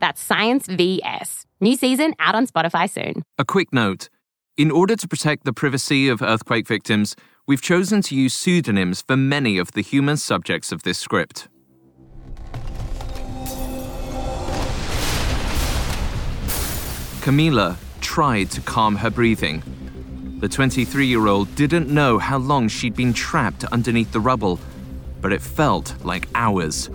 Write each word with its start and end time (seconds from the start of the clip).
That's 0.00 0.20
Science 0.20 0.66
VS. 0.66 1.46
New 1.60 1.76
season 1.76 2.14
out 2.18 2.34
on 2.34 2.46
Spotify 2.46 2.88
soon. 2.88 3.22
A 3.38 3.44
quick 3.44 3.72
note 3.72 4.08
In 4.56 4.70
order 4.70 4.96
to 4.96 5.06
protect 5.06 5.44
the 5.44 5.52
privacy 5.52 6.08
of 6.08 6.22
earthquake 6.22 6.66
victims, 6.66 7.14
we've 7.46 7.62
chosen 7.62 8.00
to 8.02 8.14
use 8.14 8.34
pseudonyms 8.34 9.02
for 9.02 9.16
many 9.16 9.58
of 9.58 9.72
the 9.72 9.82
human 9.82 10.16
subjects 10.16 10.72
of 10.72 10.82
this 10.82 10.98
script. 10.98 11.48
Camila 17.20 17.76
tried 18.00 18.50
to 18.50 18.62
calm 18.62 18.96
her 18.96 19.10
breathing. 19.10 19.62
The 20.40 20.48
23 20.48 21.06
year 21.06 21.26
old 21.26 21.54
didn't 21.54 21.90
know 21.90 22.18
how 22.18 22.38
long 22.38 22.68
she'd 22.68 22.96
been 22.96 23.12
trapped 23.12 23.64
underneath 23.66 24.12
the 24.12 24.20
rubble, 24.20 24.58
but 25.20 25.30
it 25.30 25.42
felt 25.42 25.94
like 26.02 26.26
hours. 26.34 26.88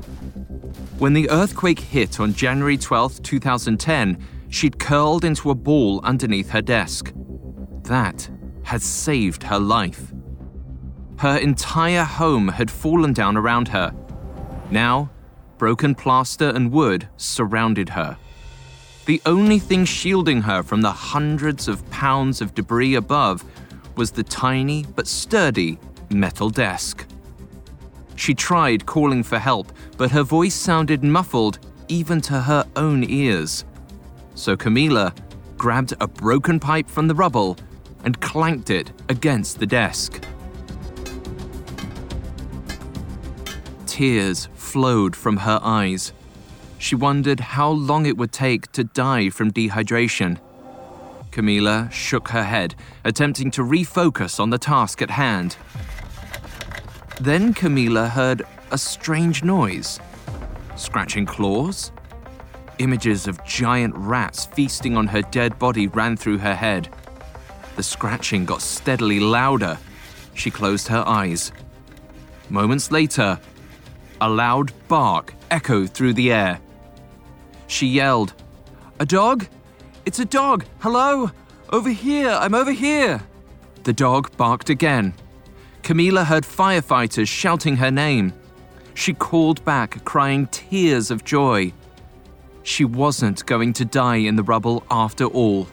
When 0.98 1.12
the 1.12 1.30
earthquake 1.30 1.80
hit 1.80 2.22
on 2.22 2.34
January 2.34 2.78
12, 2.78 3.22
2010, 3.22 4.18
she'd 4.48 4.80
curled 4.80 5.26
into 5.26 5.52
a 5.52 5.56
ball 5.56 6.00
underneath 6.06 6.52
her 6.52 6.62
desk. 6.62 7.12
That 7.84 8.30
had 8.64 8.82
saved 8.82 9.44
her 9.44 9.60
life. 9.60 10.14
Her 11.18 11.38
entire 11.38 12.06
home 12.06 12.48
had 12.48 12.72
fallen 12.72 13.12
down 13.12 13.36
around 13.36 13.68
her. 13.68 13.94
Now, 14.72 15.10
broken 15.58 15.96
plaster 15.96 16.50
and 16.50 16.72
wood 16.72 17.10
surrounded 17.18 17.90
her. 17.90 18.18
The 19.06 19.22
only 19.26 19.60
thing 19.60 19.84
shielding 19.84 20.44
her 20.44 20.64
from 20.64 20.82
the 20.82 20.92
hundreds 20.92 21.68
of 21.68 21.88
pounds 21.92 22.40
of 22.40 22.56
debris 22.56 22.96
above 22.96 23.44
was 23.98 24.12
the 24.12 24.24
tiny 24.24 24.86
but 24.96 25.08
sturdy 25.08 25.78
metal 26.10 26.50
desk. 26.50 27.06
She 28.16 28.34
tried 28.34 28.86
calling 28.86 29.24
for 29.24 29.40
help, 29.40 29.72
but 29.98 30.12
her 30.12 30.24
voice 30.24 30.56
sounded 30.56 31.04
muffled 31.04 31.60
even 31.88 32.22
to 32.22 32.42
her 32.42 32.66
own 32.76 33.04
ears. 33.04 33.66
So 34.36 34.56
Camila 34.56 35.16
grabbed 35.58 35.94
a 36.00 36.08
broken 36.08 36.60
pipe 36.60 36.90
from 36.90 37.08
the 37.08 37.16
rubble 37.16 37.58
and 38.04 38.20
clanked 38.22 38.70
it 38.70 38.92
against 39.10 39.60
the 39.60 39.66
desk. 39.66 40.24
Tears 43.86 44.50
flowed 44.56 45.16
from 45.16 45.38
her 45.38 45.60
eyes 45.62 46.12
she 46.86 46.96
wondered 46.96 47.40
how 47.40 47.70
long 47.70 48.06
it 48.06 48.16
would 48.16 48.32
take 48.32 48.72
to 48.74 48.84
die 48.84 49.30
from 49.32 49.52
dehydration. 49.52 50.38
Camila 51.32 51.92
shook 51.92 52.30
her 52.30 52.44
head, 52.44 52.76
attempting 53.04 53.50
to 53.52 53.64
refocus 53.64 54.40
on 54.40 54.52
the 54.52 54.60
task 54.60 55.02
at 55.02 55.10
hand. 55.10 55.58
Then 57.22 57.54
Camila 57.54 58.10
heard 58.10 58.44
a 58.72 58.78
strange 58.78 59.44
noise 59.44 60.00
scratching 60.76 61.26
claws? 61.26 61.92
Images 62.80 63.28
of 63.28 63.44
giant 63.46 63.96
rats 63.96 64.46
feasting 64.46 64.98
on 64.98 65.08
her 65.08 65.22
dead 65.22 65.58
body 65.58 65.88
ran 65.88 66.18
through 66.18 66.40
her 66.40 66.56
head. 66.56 66.90
The 67.76 67.84
scratching 67.84 68.46
got 68.46 68.62
steadily 68.62 69.20
louder. 69.20 69.78
She 70.34 70.52
closed 70.52 70.88
her 70.90 71.04
eyes. 71.08 71.52
Moments 72.50 72.92
later, 72.92 73.40
a 74.22 74.30
loud 74.30 74.72
bark 74.88 75.34
echoed 75.52 75.92
through 75.92 76.14
the 76.14 76.32
air. 76.32 76.60
She 77.68 77.88
yelled, 77.88 78.34
A 79.00 79.06
dog? 79.06 79.48
It's 80.06 80.20
a 80.20 80.26
dog! 80.26 80.66
Hello! 80.80 81.32
Over 81.70 81.90
here! 81.90 82.30
I'm 82.30 82.54
over 82.54 82.72
here! 82.72 83.22
The 83.84 83.94
dog 83.94 84.36
barked 84.38 84.70
again. 84.70 85.14
Camila 85.86 86.26
heard 86.26 86.46
firefighters 86.46 87.28
shouting 87.28 87.76
her 87.76 87.92
name. 87.92 88.34
She 88.96 89.14
called 89.14 89.64
back, 89.66 90.04
crying 90.04 90.48
tears 90.48 91.12
of 91.12 91.24
joy. 91.24 91.74
She 92.64 92.84
wasn't 92.84 93.46
going 93.46 93.72
to 93.74 93.86
die 93.86 94.16
in 94.16 94.36
the 94.36 94.42
rubble 94.42 94.84
after 94.90 95.26
all. 95.26 95.68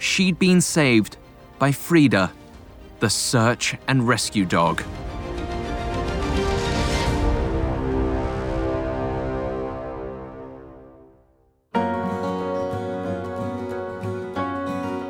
She'd 0.00 0.36
been 0.40 0.60
saved 0.60 1.16
by 1.60 1.70
Frida, 1.70 2.32
the 2.98 3.08
search 3.08 3.76
and 3.86 4.08
rescue 4.08 4.44
dog. 4.46 4.82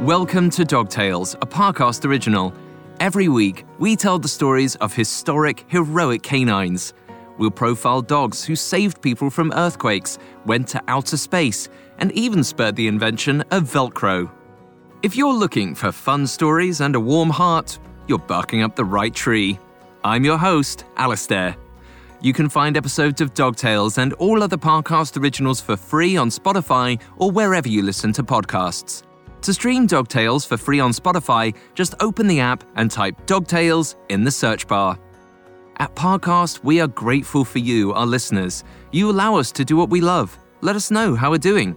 Welcome 0.02 0.50
to 0.50 0.64
Dog 0.66 0.90
Tales, 0.90 1.36
a 1.36 1.46
Parcast 1.46 2.04
original. 2.04 2.52
Every 2.98 3.28
week, 3.28 3.66
we 3.78 3.94
tell 3.94 4.18
the 4.18 4.26
stories 4.26 4.74
of 4.76 4.94
historic, 4.94 5.66
heroic 5.68 6.22
canines. 6.22 6.94
We'll 7.36 7.50
profile 7.50 8.00
dogs 8.00 8.42
who 8.42 8.56
saved 8.56 9.02
people 9.02 9.28
from 9.28 9.52
earthquakes, 9.54 10.18
went 10.46 10.66
to 10.68 10.82
outer 10.88 11.18
space, 11.18 11.68
and 11.98 12.10
even 12.12 12.42
spurred 12.42 12.74
the 12.74 12.88
invention 12.88 13.42
of 13.50 13.64
Velcro. 13.64 14.30
If 15.02 15.14
you're 15.14 15.34
looking 15.34 15.74
for 15.74 15.92
fun 15.92 16.26
stories 16.26 16.80
and 16.80 16.96
a 16.96 17.00
warm 17.00 17.28
heart, 17.28 17.78
you're 18.08 18.18
barking 18.18 18.62
up 18.62 18.76
the 18.76 18.84
right 18.84 19.14
tree. 19.14 19.58
I'm 20.02 20.24
your 20.24 20.38
host, 20.38 20.86
Alastair. 20.96 21.54
You 22.22 22.32
can 22.32 22.48
find 22.48 22.78
episodes 22.78 23.20
of 23.20 23.34
Dog 23.34 23.56
Tales 23.56 23.98
and 23.98 24.14
all 24.14 24.42
other 24.42 24.56
Parcast 24.56 25.20
originals 25.20 25.60
for 25.60 25.76
free 25.76 26.16
on 26.16 26.30
Spotify 26.30 26.98
or 27.18 27.30
wherever 27.30 27.68
you 27.68 27.82
listen 27.82 28.14
to 28.14 28.22
podcasts. 28.22 29.02
To 29.42 29.54
stream 29.54 29.86
Dog 29.86 30.08
Tales 30.08 30.44
for 30.44 30.56
free 30.56 30.80
on 30.80 30.90
Spotify, 30.90 31.54
just 31.74 31.94
open 32.00 32.26
the 32.26 32.40
app 32.40 32.64
and 32.74 32.90
type 32.90 33.26
Dog 33.26 33.46
Tales 33.46 33.96
in 34.08 34.24
the 34.24 34.30
search 34.30 34.66
bar. 34.66 34.98
At 35.78 35.94
Parcast, 35.94 36.64
we 36.64 36.80
are 36.80 36.88
grateful 36.88 37.44
for 37.44 37.58
you, 37.58 37.92
our 37.92 38.06
listeners. 38.06 38.64
You 38.92 39.10
allow 39.10 39.36
us 39.36 39.52
to 39.52 39.64
do 39.64 39.76
what 39.76 39.90
we 39.90 40.00
love. 40.00 40.36
Let 40.62 40.74
us 40.74 40.90
know 40.90 41.14
how 41.14 41.30
we're 41.30 41.38
doing. 41.38 41.76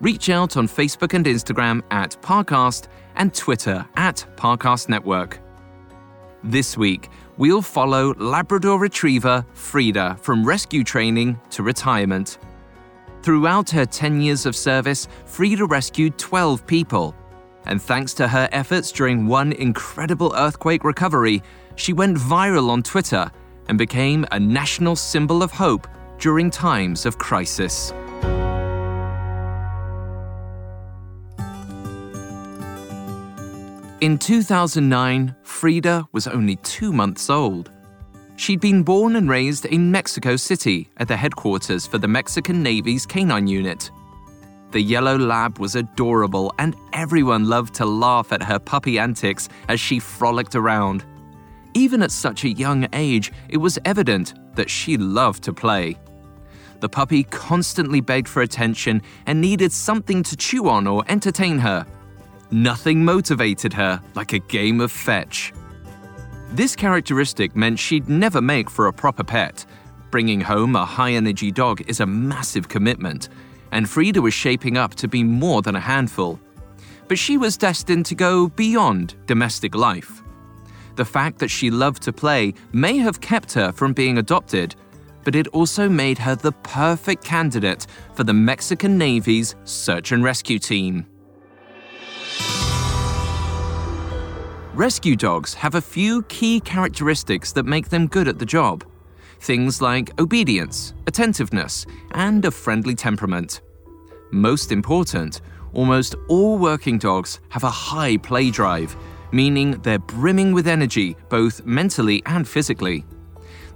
Reach 0.00 0.30
out 0.30 0.56
on 0.56 0.68
Facebook 0.68 1.14
and 1.14 1.24
Instagram 1.24 1.82
at 1.90 2.20
Parcast 2.22 2.88
and 3.16 3.34
Twitter 3.34 3.84
at 3.96 4.24
Parcast 4.36 4.88
Network. 4.88 5.40
This 6.44 6.76
week, 6.76 7.08
we'll 7.36 7.62
follow 7.62 8.14
Labrador 8.14 8.78
Retriever 8.78 9.44
Frida 9.54 10.18
from 10.20 10.44
rescue 10.44 10.84
training 10.84 11.40
to 11.50 11.64
retirement. 11.64 12.38
Throughout 13.28 13.68
her 13.72 13.84
10 13.84 14.22
years 14.22 14.46
of 14.46 14.56
service, 14.56 15.06
Frida 15.26 15.66
rescued 15.66 16.16
12 16.16 16.66
people. 16.66 17.14
And 17.66 17.82
thanks 17.82 18.14
to 18.14 18.26
her 18.26 18.48
efforts 18.52 18.90
during 18.90 19.26
one 19.26 19.52
incredible 19.52 20.32
earthquake 20.34 20.82
recovery, 20.82 21.42
she 21.76 21.92
went 21.92 22.16
viral 22.16 22.70
on 22.70 22.82
Twitter 22.82 23.30
and 23.68 23.76
became 23.76 24.24
a 24.32 24.40
national 24.40 24.96
symbol 24.96 25.42
of 25.42 25.52
hope 25.52 25.86
during 26.18 26.50
times 26.50 27.04
of 27.04 27.18
crisis. 27.18 27.92
In 34.00 34.16
2009, 34.16 35.36
Frida 35.42 36.08
was 36.12 36.26
only 36.26 36.56
two 36.56 36.94
months 36.94 37.28
old. 37.28 37.70
She'd 38.38 38.60
been 38.60 38.84
born 38.84 39.16
and 39.16 39.28
raised 39.28 39.64
in 39.64 39.90
Mexico 39.90 40.36
City 40.36 40.88
at 40.98 41.08
the 41.08 41.16
headquarters 41.16 41.88
for 41.88 41.98
the 41.98 42.06
Mexican 42.06 42.62
Navy's 42.62 43.04
canine 43.04 43.48
unit. 43.48 43.90
The 44.70 44.80
yellow 44.80 45.18
lab 45.18 45.58
was 45.58 45.74
adorable, 45.74 46.54
and 46.60 46.76
everyone 46.92 47.48
loved 47.48 47.74
to 47.74 47.84
laugh 47.84 48.32
at 48.32 48.44
her 48.44 48.60
puppy 48.60 48.96
antics 48.96 49.48
as 49.68 49.80
she 49.80 49.98
frolicked 49.98 50.54
around. 50.54 51.04
Even 51.74 52.00
at 52.00 52.12
such 52.12 52.44
a 52.44 52.50
young 52.50 52.86
age, 52.92 53.32
it 53.48 53.56
was 53.56 53.76
evident 53.84 54.34
that 54.54 54.70
she 54.70 54.96
loved 54.96 55.42
to 55.42 55.52
play. 55.52 55.96
The 56.78 56.88
puppy 56.88 57.24
constantly 57.24 58.00
begged 58.00 58.28
for 58.28 58.42
attention 58.42 59.02
and 59.26 59.40
needed 59.40 59.72
something 59.72 60.22
to 60.22 60.36
chew 60.36 60.68
on 60.68 60.86
or 60.86 61.02
entertain 61.08 61.58
her. 61.58 61.84
Nothing 62.52 63.04
motivated 63.04 63.72
her 63.72 64.00
like 64.14 64.32
a 64.32 64.38
game 64.38 64.80
of 64.80 64.92
fetch. 64.92 65.52
This 66.52 66.74
characteristic 66.74 67.54
meant 67.54 67.78
she'd 67.78 68.08
never 68.08 68.40
make 68.40 68.70
for 68.70 68.86
a 68.86 68.92
proper 68.92 69.22
pet. 69.22 69.66
Bringing 70.10 70.40
home 70.40 70.76
a 70.76 70.86
high 70.86 71.12
energy 71.12 71.50
dog 71.50 71.82
is 71.86 72.00
a 72.00 72.06
massive 72.06 72.68
commitment, 72.68 73.28
and 73.70 73.88
Frida 73.88 74.22
was 74.22 74.32
shaping 74.32 74.78
up 74.78 74.94
to 74.94 75.08
be 75.08 75.22
more 75.22 75.60
than 75.60 75.76
a 75.76 75.80
handful. 75.80 76.40
But 77.06 77.18
she 77.18 77.36
was 77.36 77.58
destined 77.58 78.06
to 78.06 78.14
go 78.14 78.48
beyond 78.48 79.14
domestic 79.26 79.74
life. 79.74 80.22
The 80.96 81.04
fact 81.04 81.38
that 81.38 81.50
she 81.50 81.70
loved 81.70 82.02
to 82.04 82.12
play 82.12 82.54
may 82.72 82.96
have 82.96 83.20
kept 83.20 83.52
her 83.52 83.70
from 83.70 83.92
being 83.92 84.16
adopted, 84.16 84.74
but 85.24 85.36
it 85.36 85.48
also 85.48 85.86
made 85.86 86.18
her 86.18 86.34
the 86.34 86.52
perfect 86.52 87.22
candidate 87.22 87.86
for 88.14 88.24
the 88.24 88.34
Mexican 88.34 88.96
Navy's 88.96 89.54
search 89.64 90.12
and 90.12 90.24
rescue 90.24 90.58
team. 90.58 91.06
Rescue 94.78 95.16
dogs 95.16 95.54
have 95.54 95.74
a 95.74 95.80
few 95.80 96.22
key 96.28 96.60
characteristics 96.60 97.50
that 97.50 97.66
make 97.66 97.88
them 97.88 98.06
good 98.06 98.28
at 98.28 98.38
the 98.38 98.46
job. 98.46 98.84
Things 99.40 99.82
like 99.82 100.16
obedience, 100.20 100.94
attentiveness, 101.08 101.84
and 102.12 102.44
a 102.44 102.52
friendly 102.52 102.94
temperament. 102.94 103.62
Most 104.30 104.70
important, 104.70 105.40
almost 105.72 106.14
all 106.28 106.58
working 106.58 106.96
dogs 106.96 107.40
have 107.48 107.64
a 107.64 107.68
high 107.68 108.18
play 108.18 108.52
drive, 108.52 108.94
meaning 109.32 109.72
they're 109.82 109.98
brimming 109.98 110.52
with 110.52 110.68
energy 110.68 111.16
both 111.28 111.66
mentally 111.66 112.22
and 112.26 112.46
physically. 112.46 113.04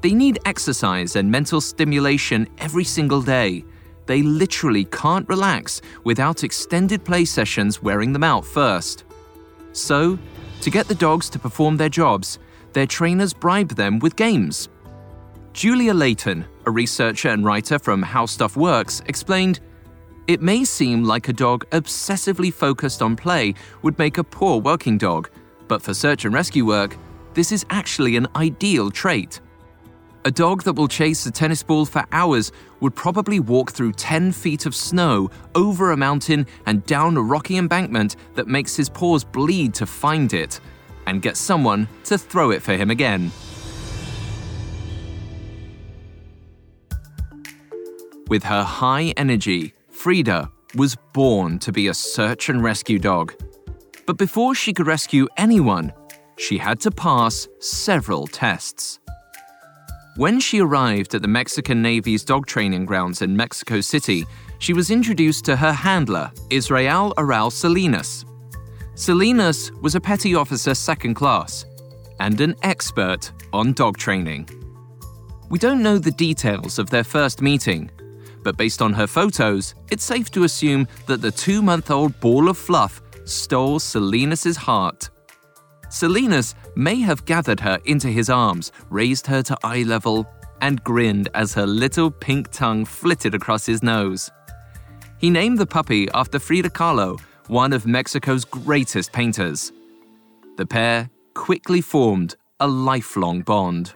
They 0.02 0.14
need 0.14 0.38
exercise 0.44 1.16
and 1.16 1.28
mental 1.28 1.60
stimulation 1.60 2.46
every 2.58 2.84
single 2.84 3.22
day. 3.22 3.64
They 4.06 4.22
literally 4.22 4.84
can't 4.84 5.28
relax 5.28 5.82
without 6.04 6.44
extended 6.44 7.04
play 7.04 7.25
sessions 7.25 7.82
wearing 7.82 8.12
them 8.12 8.22
out 8.22 8.44
first. 8.44 9.02
So, 9.72 10.19
to 10.62 10.70
get 10.70 10.87
the 10.87 10.94
dogs 10.94 11.29
to 11.29 11.38
perform 11.38 11.76
their 11.76 11.88
jobs, 11.88 12.38
their 12.73 12.87
trainers 12.87 13.32
bribe 13.32 13.70
them 13.70 13.99
with 13.99 14.17
games. 14.17 14.69
Julia 15.53 15.93
Layton, 15.93 16.47
a 16.67 16.70
researcher 16.70 17.29
and 17.29 17.44
writer 17.44 17.79
from 17.79 18.00
How 18.00 18.26
Stuff 18.26 18.56
Works, 18.56 19.03
explained 19.06 19.61
It 20.29 20.41
may 20.41 20.64
seem 20.64 21.03
like 21.05 21.29
a 21.29 21.32
dog 21.32 21.69
obsessively 21.70 22.53
focused 22.53 23.03
on 23.03 23.17
play 23.17 23.55
would 23.82 23.99
make 23.99 24.19
a 24.19 24.25
poor 24.25 24.61
working 24.61 24.99
dog, 24.99 25.29
but 25.67 25.82
for 25.82 25.93
search 25.93 26.25
and 26.25 26.32
rescue 26.32 26.64
work, 26.64 26.97
this 27.35 27.50
is 27.50 27.67
actually 27.69 28.17
an 28.17 28.29
ideal 28.37 28.91
trait. 28.91 29.41
A 30.24 30.30
dog 30.30 30.62
that 30.62 30.74
will 30.74 30.86
chase 30.86 31.26
a 31.26 31.32
tennis 31.32 31.64
ball 31.64 31.84
for 31.84 32.04
hours 32.12 32.52
would 32.78 32.94
probably 32.94 33.40
walk 33.40 33.72
through 33.72 33.92
10 33.94 34.30
feet 34.30 34.66
of 34.66 34.74
snow, 34.74 35.28
over 35.56 35.90
a 35.90 35.96
mountain, 35.96 36.46
and 36.64 36.86
down 36.86 37.16
a 37.16 37.22
rocky 37.22 37.56
embankment 37.56 38.14
that 38.34 38.46
makes 38.46 38.76
his 38.76 38.88
paws 38.88 39.24
bleed 39.24 39.74
to 39.74 39.84
find 39.84 40.32
it, 40.32 40.60
and 41.08 41.22
get 41.22 41.36
someone 41.36 41.88
to 42.04 42.16
throw 42.16 42.52
it 42.52 42.62
for 42.62 42.74
him 42.74 42.88
again. 42.88 43.32
With 48.28 48.44
her 48.44 48.62
high 48.62 49.12
energy, 49.16 49.75
Frida 49.90 50.48
was 50.76 50.96
born 51.12 51.58
to 51.58 51.72
be 51.72 51.88
a 51.88 51.94
search 51.94 52.48
and 52.48 52.62
rescue 52.62 53.00
dog. 53.00 53.34
But 54.06 54.18
before 54.18 54.54
she 54.54 54.72
could 54.72 54.86
rescue 54.86 55.26
anyone, 55.36 55.92
she 56.38 56.58
had 56.58 56.78
to 56.80 56.92
pass 56.92 57.48
several 57.58 58.28
tests. 58.28 59.00
When 60.17 60.41
she 60.41 60.61
arrived 60.61 61.14
at 61.14 61.23
the 61.23 61.29
Mexican 61.29 61.81
Navy's 61.81 62.23
dog 62.23 62.47
training 62.47 62.85
grounds 62.85 63.23
in 63.23 63.35
Mexico 63.35 63.81
City, 63.81 64.26
she 64.59 64.75
was 64.75 64.91
introduced 64.91 65.47
to 65.47 65.56
her 65.56 65.73
handler, 65.73 66.31
Israel 66.50 67.14
Arauz 67.17 67.53
Salinas. 67.53 68.26
Salinas 68.94 69.73
was 69.81 69.94
a 69.94 70.00
petty 70.00 70.35
officer 70.35 70.75
second 70.75 71.14
class 71.14 71.64
and 72.20 72.38
an 72.43 72.55
expert 72.62 73.32
on 73.55 73.73
dog 73.73 73.97
training. 73.97 74.47
We 75.49 75.59
don't 75.59 75.82
know 75.82 75.97
the 75.97 76.11
details 76.11 76.79
of 76.79 76.91
their 76.91 77.05
first 77.05 77.41
meeting, 77.41 77.91
but 78.43 78.59
based 78.59 78.82
on 78.82 78.93
her 78.93 79.06
photos, 79.06 79.75
it's 79.91 80.05
safe 80.05 80.31
to 80.32 80.44
assume 80.44 80.87
that 81.06 81.23
the 81.23 81.31
two 81.31 81.62
month 81.62 81.91
old 81.91 82.20
ball 82.20 82.50
of 82.50 82.59
fluff 82.59 83.00
stole 83.25 83.79
Salinas' 83.79 84.56
heart. 84.56 85.09
Salinas 85.88 86.55
may 86.74 87.00
have 87.00 87.24
gathered 87.24 87.60
her 87.60 87.78
into 87.84 88.08
his 88.08 88.30
arms, 88.30 88.72
raised 88.90 89.26
her 89.26 89.42
to 89.42 89.56
eye 89.62 89.82
level, 89.82 90.26
and 90.60 90.82
grinned 90.84 91.28
as 91.34 91.54
her 91.54 91.66
little 91.66 92.10
pink 92.10 92.50
tongue 92.50 92.84
flitted 92.84 93.34
across 93.34 93.66
his 93.66 93.82
nose. 93.82 94.30
He 95.19 95.30
named 95.30 95.58
the 95.58 95.66
puppy 95.66 96.08
after 96.14 96.38
Frida 96.38 96.70
Kahlo, 96.70 97.20
one 97.48 97.72
of 97.72 97.86
Mexico's 97.86 98.44
greatest 98.44 99.12
painters. 99.12 99.72
The 100.56 100.66
pair 100.66 101.10
quickly 101.34 101.80
formed 101.80 102.36
a 102.60 102.69
lifelong 102.69 103.42
bond. 103.42 103.94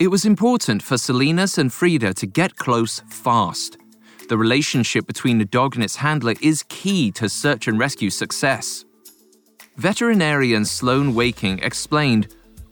It 0.00 0.08
was 0.08 0.24
important 0.24 0.82
for 0.82 0.98
Salinas 0.98 1.58
and 1.58 1.72
Frida 1.72 2.14
to 2.14 2.26
get 2.26 2.56
close 2.56 3.00
fast. 3.08 3.78
The 4.28 4.38
relationship 4.38 5.06
between 5.06 5.38
the 5.38 5.44
dog 5.44 5.74
and 5.74 5.84
its 5.84 5.96
handler 5.96 6.34
is 6.40 6.64
key 6.68 7.10
to 7.12 7.28
search 7.28 7.68
and 7.68 7.78
rescue 7.78 8.10
success. 8.10 8.84
Veterinarian 9.76 10.64
Sloan 10.64 11.16
Waking 11.16 11.58
explained 11.58 12.28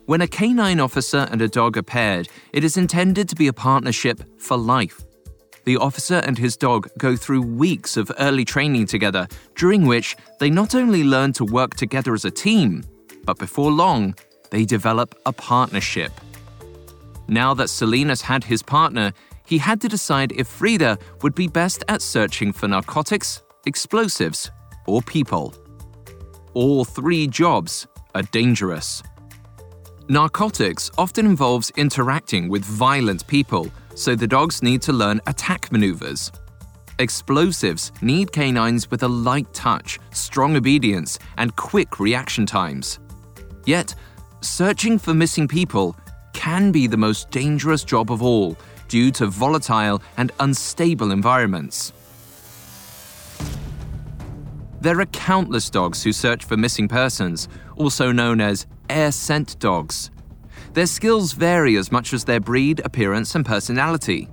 When 0.07 0.21
a 0.21 0.29
canine 0.29 0.79
officer 0.79 1.27
and 1.33 1.43
a 1.43 1.49
dog 1.49 1.77
are 1.77 1.83
paired, 1.83 2.29
it 2.53 2.63
is 2.63 2.77
intended 2.77 3.29
to 3.29 3.35
be 3.35 3.49
a 3.49 3.53
partnership 3.53 4.23
for 4.39 4.57
life. 4.57 5.01
The 5.65 5.79
officer 5.79 6.23
and 6.25 6.39
his 6.39 6.57
dog 6.57 6.89
go 6.99 7.17
through 7.17 7.43
weeks 7.43 7.97
of 7.97 8.13
early 8.21 8.45
training 8.45 8.87
together, 8.87 9.27
during 9.57 9.85
which 9.85 10.17
they 10.39 10.49
not 10.49 10.77
only 10.77 11.03
learn 11.03 11.33
to 11.35 11.45
work 11.45 11.75
together 11.75 12.15
as 12.15 12.25
a 12.25 12.31
team, 12.31 12.85
but 13.25 13.39
before 13.39 13.73
long, 13.73 14.15
they 14.51 14.65
develop 14.65 15.17
a 15.27 15.33
partnership. 15.33 16.13
Now 17.27 17.53
that 17.55 17.69
Salinas 17.69 18.23
had 18.23 18.45
his 18.45 18.63
partner, 18.63 19.13
he 19.45 19.59
had 19.59 19.81
to 19.81 19.89
decide 19.89 20.31
if 20.33 20.47
Frida 20.47 20.99
would 21.23 21.35
be 21.35 21.49
best 21.49 21.83
at 21.89 22.01
searching 22.01 22.53
for 22.53 22.69
narcotics, 22.69 23.43
explosives, 23.67 24.51
or 24.87 25.03
people 25.03 25.55
all 26.55 26.85
three 26.85 27.27
jobs 27.27 27.87
are 28.15 28.23
dangerous. 28.23 29.03
Narcotics 30.09 30.91
often 30.99 31.27
involves 31.27 31.71
interacting 31.77 32.49
with 32.49 32.65
violent 32.65 33.27
people, 33.27 33.71
so 33.95 34.15
the 34.15 34.27
dogs 34.27 34.63
need 34.63 34.83
to 34.83 34.93
learn 34.93 35.21
attack 35.27 35.71
maneuvers. 35.73 36.31
Explosives 36.99 37.93
need 38.03 38.33
canines 38.33 38.91
with 38.91 39.03
a 39.03 39.09
light 39.09 39.53
touch, 39.55 39.99
strong 40.13 40.57
obedience, 40.57 41.19
and 41.39 41.57
quick 41.57 41.99
reaction 41.99 42.45
times. 42.45 42.99
Yet, 43.65 43.95
searching 44.41 44.99
for 44.99 45.15
missing 45.15 45.49
people 45.49 45.97
can 46.33 46.73
be 46.73 46.87
the 46.87 46.97
most 46.97 47.31
dangerous 47.31 47.85
job 47.85 48.11
of 48.11 48.23
all 48.23 48.57
due 48.89 49.11
to 49.13 49.27
volatile 49.27 50.03
and 50.17 50.33
unstable 50.41 51.13
environments. 51.13 51.93
There 54.83 54.99
are 54.99 55.07
countless 55.07 55.71
dogs 55.71 56.03
who 56.03 56.11
search 56.13 56.45
for 56.45 56.57
missing 56.57 56.89
persons, 56.89 57.47
also 57.77 58.11
known 58.11 58.41
as 58.41 58.67
air 58.91 59.13
scent 59.13 59.57
dogs. 59.61 60.11
Their 60.73 60.87
skills 60.87 61.35
vary 61.35 61.77
as 61.77 61.93
much 61.93 62.13
as 62.13 62.25
their 62.25 62.41
breed, 62.41 62.81
appearance, 62.85 63.37
and 63.37 63.47
personality. 63.47 64.29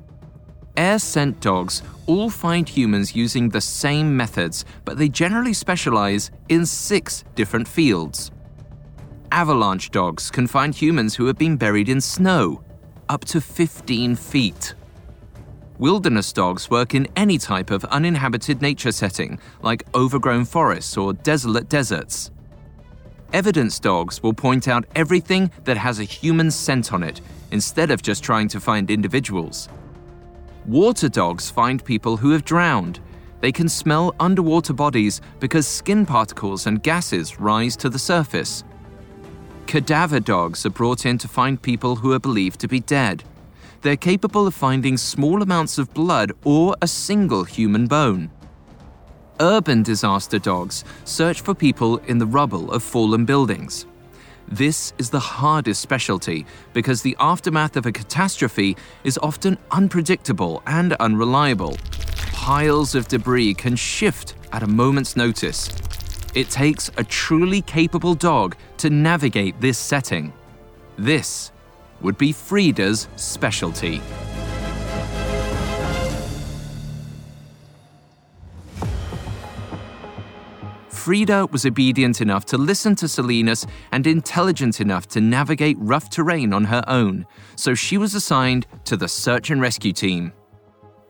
Air 0.75 0.97
scent 0.97 1.39
dogs 1.39 1.83
all 2.07 2.31
find 2.31 2.67
humans 2.67 3.15
using 3.15 3.49
the 3.49 3.61
same 3.61 4.17
methods, 4.17 4.65
but 4.85 4.97
they 4.97 5.07
generally 5.07 5.53
specialize 5.53 6.31
in 6.49 6.65
six 6.65 7.23
different 7.35 7.67
fields. 7.67 8.31
Avalanche 9.31 9.91
dogs 9.91 10.31
can 10.31 10.47
find 10.47 10.73
humans 10.73 11.13
who 11.13 11.27
have 11.27 11.37
been 11.37 11.57
buried 11.57 11.89
in 11.89 12.01
snow, 12.01 12.63
up 13.07 13.23
to 13.25 13.39
15 13.39 14.15
feet. 14.15 14.73
Wilderness 15.79 16.33
dogs 16.33 16.69
work 16.69 16.93
in 16.93 17.07
any 17.15 17.37
type 17.37 17.71
of 17.71 17.85
uninhabited 17.85 18.61
nature 18.61 18.91
setting, 18.91 19.39
like 19.61 19.87
overgrown 19.95 20.43
forests 20.43 20.97
or 20.97 21.13
desolate 21.13 21.69
deserts. 21.69 22.31
Evidence 23.31 23.79
dogs 23.79 24.21
will 24.21 24.33
point 24.33 24.67
out 24.67 24.83
everything 24.93 25.49
that 25.63 25.77
has 25.77 26.01
a 26.01 26.03
human 26.03 26.51
scent 26.51 26.91
on 26.91 27.01
it, 27.01 27.21
instead 27.51 27.91
of 27.91 28.01
just 28.01 28.21
trying 28.25 28.49
to 28.49 28.59
find 28.59 28.91
individuals. 28.91 29.69
Water 30.65 31.07
dogs 31.07 31.49
find 31.49 31.85
people 31.85 32.17
who 32.17 32.31
have 32.31 32.43
drowned. 32.43 32.99
They 33.39 33.53
can 33.53 33.69
smell 33.69 34.13
underwater 34.19 34.73
bodies 34.73 35.21
because 35.39 35.65
skin 35.65 36.05
particles 36.05 36.67
and 36.67 36.83
gases 36.83 37.39
rise 37.39 37.77
to 37.77 37.89
the 37.89 37.97
surface. 37.97 38.65
Cadaver 39.65 40.19
dogs 40.19 40.65
are 40.65 40.71
brought 40.71 41.05
in 41.05 41.17
to 41.19 41.29
find 41.29 41.61
people 41.61 41.95
who 41.95 42.11
are 42.11 42.19
believed 42.19 42.59
to 42.59 42.67
be 42.67 42.81
dead 42.81 43.23
they're 43.81 43.95
capable 43.95 44.47
of 44.47 44.53
finding 44.53 44.97
small 44.97 45.41
amounts 45.41 45.77
of 45.77 45.93
blood 45.93 46.31
or 46.43 46.75
a 46.81 46.87
single 46.87 47.43
human 47.43 47.87
bone. 47.87 48.29
Urban 49.39 49.83
disaster 49.83 50.37
dogs 50.37 50.83
search 51.05 51.41
for 51.41 51.53
people 51.53 51.97
in 52.07 52.17
the 52.17 52.25
rubble 52.25 52.71
of 52.71 52.83
fallen 52.83 53.25
buildings. 53.25 53.85
This 54.49 54.93
is 54.97 55.09
the 55.09 55.19
hardest 55.19 55.79
specialty 55.79 56.45
because 56.73 57.01
the 57.01 57.15
aftermath 57.19 57.77
of 57.77 57.85
a 57.85 57.91
catastrophe 57.91 58.75
is 59.03 59.19
often 59.21 59.57
unpredictable 59.71 60.63
and 60.65 60.93
unreliable. 60.93 61.77
Piles 62.33 62.95
of 62.95 63.07
debris 63.07 63.53
can 63.53 63.75
shift 63.75 64.35
at 64.51 64.63
a 64.63 64.67
moment's 64.67 65.15
notice. 65.15 65.69
It 66.33 66.49
takes 66.49 66.89
a 66.97 67.03
truly 67.03 67.61
capable 67.61 68.15
dog 68.15 68.55
to 68.77 68.89
navigate 68.89 69.59
this 69.61 69.77
setting. 69.77 70.33
This 70.97 71.51
would 72.01 72.17
be 72.17 72.31
Frida's 72.31 73.07
specialty. 73.15 74.01
Frida 81.09 81.47
was 81.47 81.65
obedient 81.65 82.21
enough 82.21 82.45
to 82.45 82.57
listen 82.57 82.93
to 82.97 83.07
Salinas 83.07 83.65
and 83.91 84.05
intelligent 84.05 84.79
enough 84.79 85.07
to 85.07 85.19
navigate 85.21 85.75
rough 85.79 86.09
terrain 86.09 86.53
on 86.53 86.65
her 86.65 86.83
own, 86.87 87.25
so 87.55 87.73
she 87.73 87.97
was 87.97 88.13
assigned 88.13 88.67
to 88.85 88.95
the 88.95 89.07
search 89.07 89.49
and 89.49 89.59
rescue 89.59 89.91
team. 89.91 90.31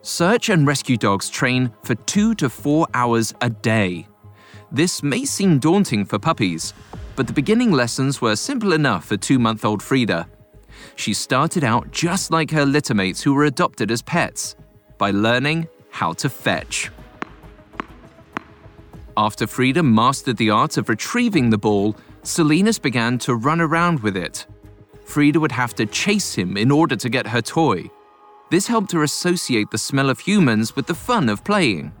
Search 0.02 0.48
and 0.48 0.66
rescue 0.66 0.96
dogs 0.96 1.28
train 1.28 1.70
for 1.82 1.94
two 1.96 2.34
to 2.36 2.48
four 2.48 2.86
hours 2.94 3.34
a 3.42 3.50
day. 3.50 4.06
This 4.72 5.02
may 5.02 5.26
seem 5.26 5.58
daunting 5.58 6.06
for 6.06 6.18
puppies, 6.18 6.72
but 7.14 7.26
the 7.26 7.34
beginning 7.34 7.70
lessons 7.72 8.22
were 8.22 8.36
simple 8.36 8.72
enough 8.72 9.04
for 9.04 9.18
two 9.18 9.38
month 9.38 9.66
old 9.66 9.82
Frida. 9.82 10.26
She 10.96 11.14
started 11.14 11.64
out 11.64 11.90
just 11.90 12.30
like 12.30 12.50
her 12.50 12.64
littermates 12.64 13.22
who 13.22 13.34
were 13.34 13.44
adopted 13.44 13.90
as 13.90 14.02
pets 14.02 14.56
by 14.98 15.10
learning 15.10 15.68
how 15.90 16.12
to 16.14 16.28
fetch. 16.28 16.90
After 19.16 19.46
Frida 19.46 19.82
mastered 19.82 20.36
the 20.36 20.50
art 20.50 20.76
of 20.76 20.88
retrieving 20.88 21.50
the 21.50 21.58
ball, 21.58 21.96
Salinas 22.22 22.78
began 22.78 23.18
to 23.18 23.34
run 23.34 23.60
around 23.60 24.00
with 24.00 24.16
it. 24.16 24.46
Frida 25.04 25.40
would 25.40 25.52
have 25.52 25.74
to 25.74 25.86
chase 25.86 26.34
him 26.34 26.56
in 26.56 26.70
order 26.70 26.96
to 26.96 27.08
get 27.08 27.26
her 27.26 27.42
toy. 27.42 27.90
This 28.50 28.66
helped 28.66 28.92
her 28.92 29.02
associate 29.02 29.70
the 29.70 29.78
smell 29.78 30.10
of 30.10 30.20
humans 30.20 30.76
with 30.76 30.86
the 30.86 30.94
fun 30.94 31.28
of 31.28 31.44
playing. 31.44 31.92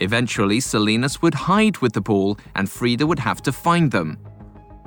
Eventually, 0.00 0.58
Salinas 0.60 1.22
would 1.22 1.34
hide 1.34 1.78
with 1.78 1.92
the 1.92 2.00
ball 2.00 2.38
and 2.56 2.68
Frida 2.68 3.06
would 3.06 3.20
have 3.20 3.42
to 3.42 3.52
find 3.52 3.90
them. 3.90 4.18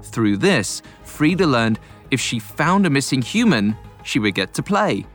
Through 0.04 0.38
this, 0.38 0.82
Frida 1.04 1.48
learned 1.48 1.80
if 2.12 2.20
she 2.20 2.40
found 2.40 2.86
a 2.86 2.90
missing 2.90 3.22
human, 3.22 3.76
she 4.04 4.20
would 4.20 4.36
get 4.36 4.54
to 4.54 4.64
play. 4.64 5.06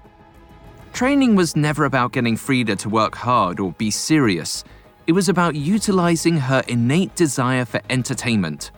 Training 0.93 1.37
was 1.37 1.57
never 1.57 1.85
about 1.85 2.13
getting 2.13 2.37
Frida 2.37 2.77
to 2.77 2.89
work 2.89 3.15
hard 3.15 3.61
or 3.61 3.73
be 3.73 3.91
serious. 3.91 4.65
It 5.07 5.13
was 5.13 5.29
about 5.29 5.55
utilizing 5.55 6.37
her 6.37 6.63
innate 6.69 7.15
desire 7.15 7.65
for 7.65 7.81
entertainment. 7.89 8.71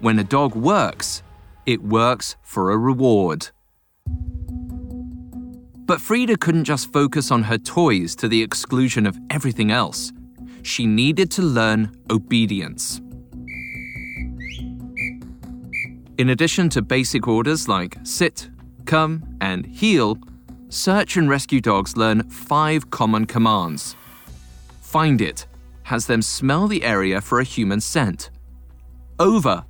When 0.00 0.18
a 0.18 0.24
dog 0.24 0.54
works, 0.54 1.22
it 1.66 1.82
works 1.82 2.36
for 2.42 2.70
a 2.70 2.78
reward. 2.78 3.48
But 5.86 6.00
Frida 6.00 6.36
couldn't 6.36 6.64
just 6.64 6.92
focus 6.92 7.30
on 7.30 7.42
her 7.44 7.58
toys 7.58 8.14
to 8.16 8.28
the 8.28 8.42
exclusion 8.42 9.06
of 9.06 9.18
everything 9.28 9.70
else. 9.70 10.12
She 10.62 10.86
needed 10.86 11.30
to 11.32 11.42
learn 11.42 11.92
obedience. 12.10 13.00
In 16.20 16.28
addition 16.28 16.68
to 16.70 16.82
basic 16.82 17.26
orders 17.26 17.66
like 17.66 17.96
sit, 18.02 18.50
come, 18.84 19.38
and 19.40 19.64
heel, 19.64 20.18
search 20.68 21.16
and 21.16 21.30
rescue 21.30 21.62
dogs 21.62 21.96
learn 21.96 22.28
five 22.28 22.90
common 22.90 23.24
commands. 23.24 23.96
Find 24.82 25.22
it 25.22 25.46
has 25.84 26.04
them 26.04 26.20
smell 26.20 26.68
the 26.68 26.84
area 26.84 27.22
for 27.22 27.40
a 27.40 27.44
human 27.44 27.80
scent. 27.80 28.28
Over 29.18 29.64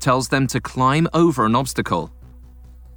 tells 0.00 0.30
them 0.30 0.48
to 0.48 0.60
climb 0.60 1.06
over 1.14 1.46
an 1.46 1.54
obstacle. 1.54 2.10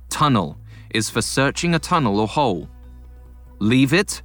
Tunnel 0.10 0.58
is 0.89 1.08
for 1.08 1.22
searching 1.22 1.75
a 1.75 1.80
tunnel 1.80 2.20
or 2.20 2.27
hole. 2.27 2.68
Leave 3.60 3.94
it 3.94 4.24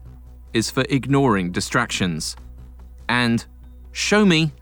is 0.54 0.70
for 0.70 0.86
ignoring 0.88 1.52
distractions. 1.52 2.36
And 3.06 3.44
show 3.92 4.24
me 4.24 4.54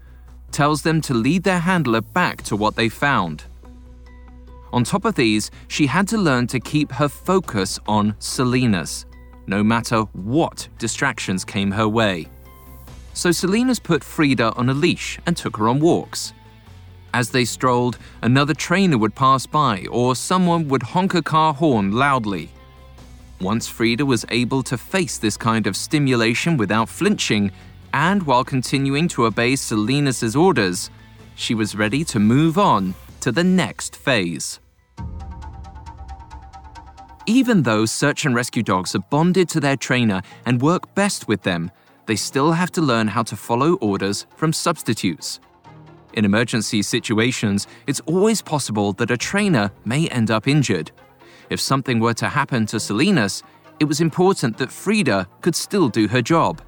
tells 0.50 0.82
them 0.82 1.00
to 1.02 1.14
lead 1.14 1.44
their 1.44 1.60
handler 1.60 2.00
back 2.00 2.42
to 2.42 2.56
what 2.56 2.74
they 2.74 2.88
found. 2.88 3.44
On 4.72 4.84
top 4.84 5.04
of 5.04 5.14
these, 5.14 5.50
she 5.68 5.86
had 5.86 6.06
to 6.08 6.18
learn 6.18 6.46
to 6.48 6.60
keep 6.60 6.92
her 6.92 7.08
focus 7.08 7.78
on 7.86 8.14
Salinas, 8.18 9.06
no 9.46 9.64
matter 9.64 10.02
what 10.12 10.68
distractions 10.78 11.44
came 11.44 11.70
her 11.72 11.88
way. 11.88 12.28
So 13.14 13.32
Salinas 13.32 13.80
put 13.80 14.04
Frida 14.04 14.52
on 14.52 14.68
a 14.68 14.74
leash 14.74 15.18
and 15.26 15.36
took 15.36 15.56
her 15.56 15.68
on 15.68 15.80
walks. 15.80 16.32
As 17.12 17.30
they 17.30 17.44
strolled, 17.44 17.98
another 18.22 18.54
trainer 18.54 18.96
would 18.96 19.16
pass 19.16 19.44
by 19.46 19.86
or 19.90 20.14
someone 20.14 20.68
would 20.68 20.82
honk 20.82 21.14
a 21.14 21.22
car 21.22 21.52
horn 21.52 21.90
loudly. 21.92 22.50
Once 23.40 23.66
Frida 23.66 24.06
was 24.06 24.24
able 24.28 24.62
to 24.62 24.78
face 24.78 25.18
this 25.18 25.36
kind 25.36 25.66
of 25.66 25.76
stimulation 25.76 26.56
without 26.56 26.88
flinching, 26.88 27.50
and 27.92 28.22
while 28.22 28.44
continuing 28.44 29.08
to 29.08 29.26
obey 29.26 29.56
Salinas' 29.56 30.36
orders, 30.36 30.90
she 31.34 31.54
was 31.54 31.74
ready 31.74 32.04
to 32.04 32.20
move 32.20 32.58
on 32.58 32.94
to 33.20 33.32
the 33.32 33.42
next 33.42 33.96
phase. 33.96 34.59
Even 37.26 37.62
though 37.62 37.86
search 37.86 38.24
and 38.24 38.34
rescue 38.34 38.62
dogs 38.62 38.94
are 38.94 39.04
bonded 39.10 39.48
to 39.50 39.60
their 39.60 39.76
trainer 39.76 40.20
and 40.46 40.60
work 40.60 40.94
best 40.94 41.28
with 41.28 41.42
them, 41.42 41.70
they 42.06 42.16
still 42.16 42.52
have 42.52 42.72
to 42.72 42.80
learn 42.80 43.06
how 43.06 43.22
to 43.22 43.36
follow 43.36 43.74
orders 43.74 44.26
from 44.34 44.52
substitutes. 44.52 45.38
In 46.14 46.24
emergency 46.24 46.82
situations, 46.82 47.68
it's 47.86 48.00
always 48.00 48.42
possible 48.42 48.92
that 48.94 49.12
a 49.12 49.16
trainer 49.16 49.70
may 49.84 50.08
end 50.08 50.30
up 50.30 50.48
injured. 50.48 50.90
If 51.50 51.60
something 51.60 52.00
were 52.00 52.14
to 52.14 52.28
happen 52.28 52.66
to 52.66 52.80
Salinas, 52.80 53.44
it 53.78 53.84
was 53.84 54.00
important 54.00 54.58
that 54.58 54.72
Frida 54.72 55.28
could 55.40 55.54
still 55.54 55.88
do 55.88 56.08
her 56.08 56.22
job. 56.22 56.60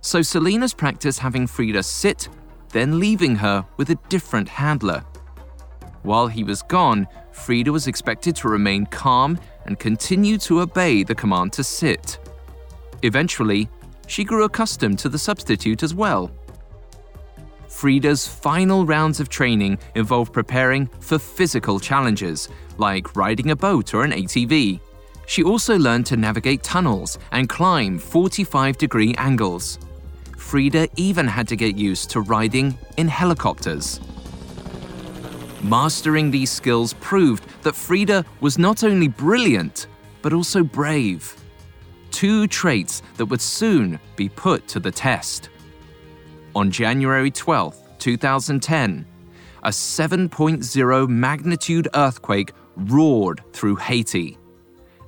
So 0.00 0.20
Salinas 0.22 0.74
practiced 0.74 1.20
having 1.20 1.46
Frida 1.46 1.82
sit, 1.82 2.28
then 2.70 2.98
leaving 2.98 3.36
her 3.36 3.64
with 3.76 3.90
a 3.90 3.98
different 4.08 4.48
handler. 4.48 5.04
While 6.02 6.28
he 6.28 6.44
was 6.44 6.62
gone, 6.62 7.06
Frida 7.32 7.70
was 7.70 7.86
expected 7.86 8.34
to 8.36 8.48
remain 8.48 8.86
calm 8.86 9.38
and 9.66 9.78
continue 9.78 10.38
to 10.38 10.60
obey 10.60 11.02
the 11.02 11.14
command 11.14 11.52
to 11.54 11.64
sit. 11.64 12.18
Eventually, 13.02 13.68
she 14.06 14.24
grew 14.24 14.44
accustomed 14.44 14.98
to 15.00 15.08
the 15.08 15.18
substitute 15.18 15.82
as 15.82 15.94
well. 15.94 16.30
Frida's 17.68 18.26
final 18.26 18.84
rounds 18.84 19.20
of 19.20 19.28
training 19.28 19.78
involved 19.94 20.32
preparing 20.32 20.86
for 20.98 21.18
physical 21.18 21.78
challenges, 21.78 22.48
like 22.78 23.16
riding 23.16 23.52
a 23.52 23.56
boat 23.56 23.94
or 23.94 24.02
an 24.02 24.10
ATV. 24.10 24.80
She 25.26 25.44
also 25.44 25.78
learned 25.78 26.06
to 26.06 26.16
navigate 26.16 26.64
tunnels 26.64 27.18
and 27.30 27.48
climb 27.48 27.98
45 27.98 28.76
degree 28.76 29.14
angles. 29.16 29.78
Frida 30.36 30.88
even 30.96 31.28
had 31.28 31.46
to 31.48 31.56
get 31.56 31.76
used 31.76 32.10
to 32.10 32.22
riding 32.22 32.76
in 32.96 33.06
helicopters. 33.06 34.00
Mastering 35.62 36.30
these 36.30 36.50
skills 36.50 36.94
proved 36.94 37.44
that 37.62 37.76
Frida 37.76 38.24
was 38.40 38.58
not 38.58 38.82
only 38.82 39.08
brilliant, 39.08 39.88
but 40.22 40.32
also 40.32 40.62
brave. 40.62 41.36
Two 42.10 42.46
traits 42.46 43.02
that 43.16 43.26
would 43.26 43.40
soon 43.40 44.00
be 44.16 44.28
put 44.28 44.66
to 44.68 44.80
the 44.80 44.90
test. 44.90 45.50
On 46.54 46.70
January 46.70 47.30
12, 47.30 47.98
2010, 47.98 49.06
a 49.62 49.68
7.0 49.68 51.08
magnitude 51.08 51.88
earthquake 51.94 52.52
roared 52.76 53.42
through 53.52 53.76
Haiti, 53.76 54.38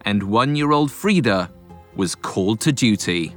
and 0.04 0.22
one 0.22 0.54
year 0.54 0.72
old 0.72 0.92
Frida 0.92 1.50
was 1.96 2.14
called 2.14 2.60
to 2.60 2.72
duty. 2.72 3.34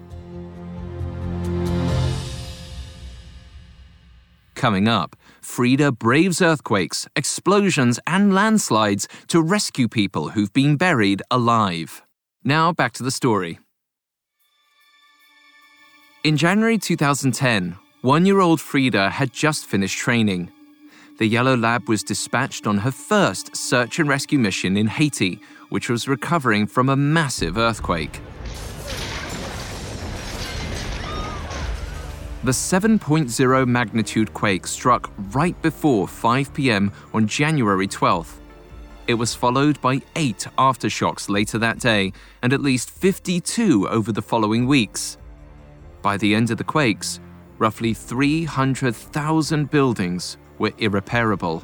Coming 4.56 4.88
up, 4.88 5.16
Frida 5.46 5.92
braves 5.92 6.42
earthquakes, 6.42 7.08
explosions, 7.16 8.00
and 8.08 8.34
landslides 8.34 9.08
to 9.28 9.42
rescue 9.42 9.88
people 9.88 10.30
who've 10.30 10.52
been 10.52 10.76
buried 10.76 11.22
alive. 11.30 12.02
Now 12.44 12.74
back 12.74 12.94
to 12.94 13.04
the 13.04 13.12
story. 13.12 13.60
In 16.24 16.36
January 16.36 16.80
2010, 16.80 17.78
one 18.02 18.26
year 18.26 18.42
old 18.42 18.60
Frida 18.60 19.12
had 19.12 19.32
just 19.32 19.68
finished 19.68 20.00
training. 20.00 20.52
The 21.20 21.28
Yellow 21.28 21.56
Lab 21.56 21.88
was 21.88 22.04
dispatched 22.04 22.66
on 22.66 22.80
her 22.80 22.92
first 22.92 23.56
search 23.56 24.00
and 24.00 24.10
rescue 24.10 24.40
mission 24.40 24.76
in 24.76 24.88
Haiti, 24.88 25.40
which 25.70 25.90
was 25.90 26.08
recovering 26.08 26.66
from 26.66 26.90
a 26.90 26.98
massive 26.98 27.56
earthquake. 27.56 28.20
The 32.46 32.52
7.0 32.52 33.68
magnitude 33.68 34.32
quake 34.36 34.68
struck 34.68 35.12
right 35.32 35.60
before 35.64 36.08
5 36.08 36.54
pm 36.54 36.92
on 37.12 37.28
January 37.28 37.88
12th. 37.88 38.36
It 39.08 39.16
was 39.16 39.34
followed 39.34 39.82
by 39.82 40.04
eight 40.16 40.46
aftershocks 40.56 41.28
later 41.28 41.58
that 41.58 41.80
day 41.80 42.14
and 42.44 42.54
at 42.54 42.62
least 42.62 42.92
52 42.92 43.90
over 43.90 44.12
the 44.12 44.22
following 44.22 44.68
weeks. 44.68 45.18
By 46.04 46.18
the 46.18 46.36
end 46.36 46.52
of 46.52 46.60
the 46.60 46.64
quakes, 46.64 47.20
roughly 47.58 47.96
300,000 47.96 49.72
buildings 49.72 50.38
were 50.60 50.74
irreparable. 50.78 51.64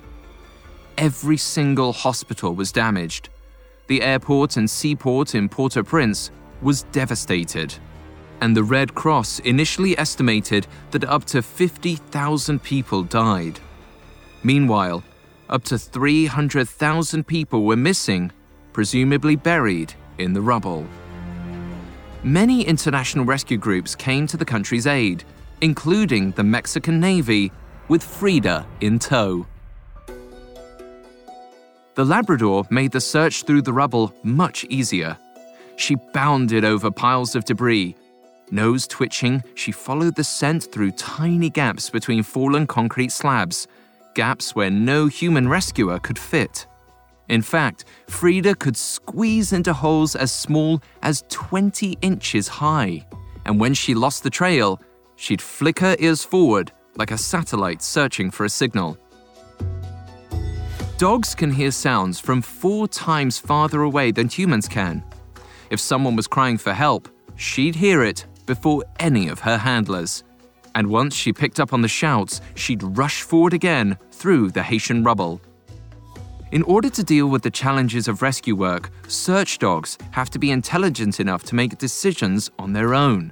Every 0.97 1.37
single 1.37 1.93
hospital 1.93 2.55
was 2.55 2.71
damaged. 2.71 3.29
The 3.85 4.01
airport 4.01 4.57
and 4.57 4.67
seaport 4.67 5.35
in 5.35 5.47
Port 5.47 5.77
au 5.77 5.83
Prince 5.83 6.31
was 6.63 6.81
devastated 6.91 7.77
and 8.41 8.57
the 8.57 8.63
Red 8.63 8.93
Cross 8.95 9.39
initially 9.39 9.97
estimated 9.97 10.67
that 10.91 11.05
up 11.05 11.25
to 11.25 11.41
50,000 11.41 12.61
people 12.61 13.03
died. 13.03 13.59
Meanwhile, 14.43 15.03
up 15.49 15.63
to 15.65 15.77
300,000 15.77 17.27
people 17.27 17.63
were 17.63 17.75
missing, 17.75 18.31
presumably 18.73 19.35
buried 19.35 19.93
in 20.17 20.33
the 20.33 20.41
rubble. 20.41 20.85
Many 22.23 22.63
international 22.63 23.25
rescue 23.25 23.57
groups 23.57 23.95
came 23.95 24.27
to 24.27 24.37
the 24.37 24.45
country's 24.45 24.87
aid, 24.87 25.23
including 25.61 26.31
the 26.31 26.43
Mexican 26.43 26.99
Navy, 26.99 27.51
with 27.87 28.03
Frida 28.03 28.65
in 28.79 28.99
tow. 28.99 29.45
The 31.95 32.05
Labrador 32.05 32.65
made 32.69 32.91
the 32.91 33.01
search 33.01 33.43
through 33.43 33.63
the 33.63 33.73
rubble 33.73 34.13
much 34.23 34.63
easier. 34.65 35.17
She 35.75 35.95
bounded 36.13 36.63
over 36.63 36.89
piles 36.89 37.35
of 37.35 37.43
debris, 37.43 37.95
Nose 38.51 38.85
twitching, 38.85 39.41
she 39.55 39.71
followed 39.71 40.15
the 40.15 40.25
scent 40.25 40.69
through 40.71 40.91
tiny 40.91 41.49
gaps 41.49 41.89
between 41.89 42.21
fallen 42.21 42.67
concrete 42.67 43.13
slabs, 43.13 43.65
gaps 44.13 44.53
where 44.53 44.69
no 44.69 45.07
human 45.07 45.47
rescuer 45.47 45.99
could 45.99 46.19
fit. 46.19 46.67
In 47.29 47.41
fact, 47.41 47.85
Frida 48.07 48.55
could 48.55 48.75
squeeze 48.75 49.53
into 49.53 49.71
holes 49.71 50.17
as 50.17 50.33
small 50.33 50.81
as 51.01 51.23
20 51.29 51.97
inches 52.01 52.49
high. 52.49 53.07
And 53.45 53.57
when 53.57 53.73
she 53.73 53.95
lost 53.95 54.23
the 54.23 54.29
trail, 54.29 54.81
she'd 55.15 55.41
flick 55.41 55.79
her 55.79 55.95
ears 55.99 56.25
forward 56.25 56.73
like 56.97 57.11
a 57.11 57.17
satellite 57.17 57.81
searching 57.81 58.31
for 58.31 58.43
a 58.43 58.49
signal. 58.49 58.97
Dogs 60.97 61.33
can 61.33 61.51
hear 61.51 61.71
sounds 61.71 62.19
from 62.19 62.41
four 62.41 62.85
times 62.87 63.39
farther 63.39 63.81
away 63.81 64.11
than 64.11 64.27
humans 64.27 64.67
can. 64.67 65.01
If 65.69 65.79
someone 65.79 66.17
was 66.17 66.27
crying 66.27 66.57
for 66.57 66.73
help, 66.73 67.07
she'd 67.37 67.75
hear 67.75 68.03
it 68.03 68.25
before 68.51 68.83
any 68.99 69.29
of 69.29 69.39
her 69.39 69.57
handlers. 69.57 70.25
And 70.75 70.87
once 70.87 71.15
she 71.15 71.31
picked 71.31 71.57
up 71.57 71.71
on 71.71 71.81
the 71.81 71.87
shouts, 71.87 72.41
she'd 72.55 72.83
rush 72.83 73.21
forward 73.21 73.53
again 73.53 73.97
through 74.11 74.51
the 74.51 74.61
Haitian 74.61 75.05
rubble. 75.05 75.39
In 76.51 76.61
order 76.63 76.89
to 76.89 77.01
deal 77.01 77.27
with 77.27 77.43
the 77.43 77.57
challenges 77.63 78.09
of 78.09 78.21
rescue 78.21 78.57
work, 78.57 78.91
search 79.07 79.57
dogs 79.57 79.97
have 80.11 80.29
to 80.31 80.37
be 80.37 80.51
intelligent 80.51 81.21
enough 81.21 81.43
to 81.43 81.55
make 81.55 81.77
decisions 81.77 82.51
on 82.59 82.73
their 82.73 82.93
own. 82.93 83.31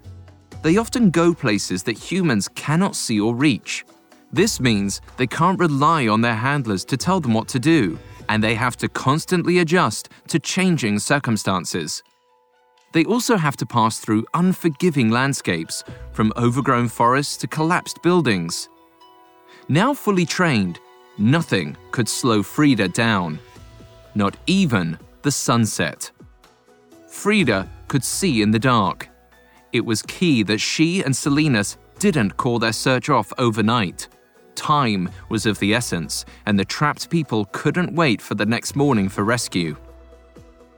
They 0.62 0.78
often 0.78 1.10
go 1.10 1.34
places 1.34 1.84
that 1.84 1.98
humans 1.98 2.48
cannot 2.56 2.96
see 2.96 3.20
or 3.20 3.36
reach. 3.36 3.86
This 4.32 4.62
means 4.62 5.02
they 5.18 5.28
can't 5.28 5.60
rely 5.60 6.08
on 6.08 6.22
their 6.22 6.40
handlers 6.48 6.86
to 6.86 6.96
tell 6.96 7.20
them 7.20 7.34
what 7.34 7.50
to 7.50 7.60
do, 7.60 8.00
and 8.30 8.42
they 8.42 8.56
have 8.56 8.78
to 8.78 8.88
constantly 8.88 9.60
adjust 9.60 10.08
to 10.30 10.40
changing 10.40 10.98
circumstances. 11.00 12.04
They 12.92 13.06
also 13.06 13.38
have 13.38 13.56
to 13.58 13.66
pass 13.66 14.00
through 14.00 14.26
unforgiving 14.34 15.12
landscapes, 15.12 15.84
from 16.12 16.34
overgrown 16.36 16.88
forests 16.90 17.38
to 17.38 17.48
collapsed 17.48 18.02
buildings. 18.02 18.70
Now 19.68 19.94
fully 19.94 20.26
trained, 20.26 20.80
nothing 21.18 21.78
could 21.92 22.10
slow 22.10 22.42
Frida 22.42 22.90
down. 22.90 23.40
Not 24.16 24.36
even 24.48 24.98
the 25.22 25.32
sunset. 25.32 26.12
Frida 27.08 27.70
could 27.88 28.04
see 28.04 28.42
in 28.42 28.52
the 28.52 28.60
dark. 28.60 29.10
It 29.72 29.86
was 29.86 30.02
key 30.02 30.42
that 30.44 30.60
she 30.60 31.04
and 31.04 31.16
Salinas 31.16 31.78
didn't 32.00 32.38
call 32.38 32.58
their 32.58 32.74
search 32.74 33.10
off 33.10 33.32
overnight. 33.38 34.08
Time 34.56 35.10
was 35.30 35.46
of 35.46 35.60
the 35.60 35.74
essence, 35.74 36.26
and 36.46 36.58
the 36.58 36.66
trapped 36.66 37.10
people 37.10 37.46
couldn't 37.52 37.94
wait 37.94 38.22
for 38.22 38.36
the 38.36 38.46
next 38.46 38.76
morning 38.76 39.08
for 39.08 39.24
rescue. 39.24 39.76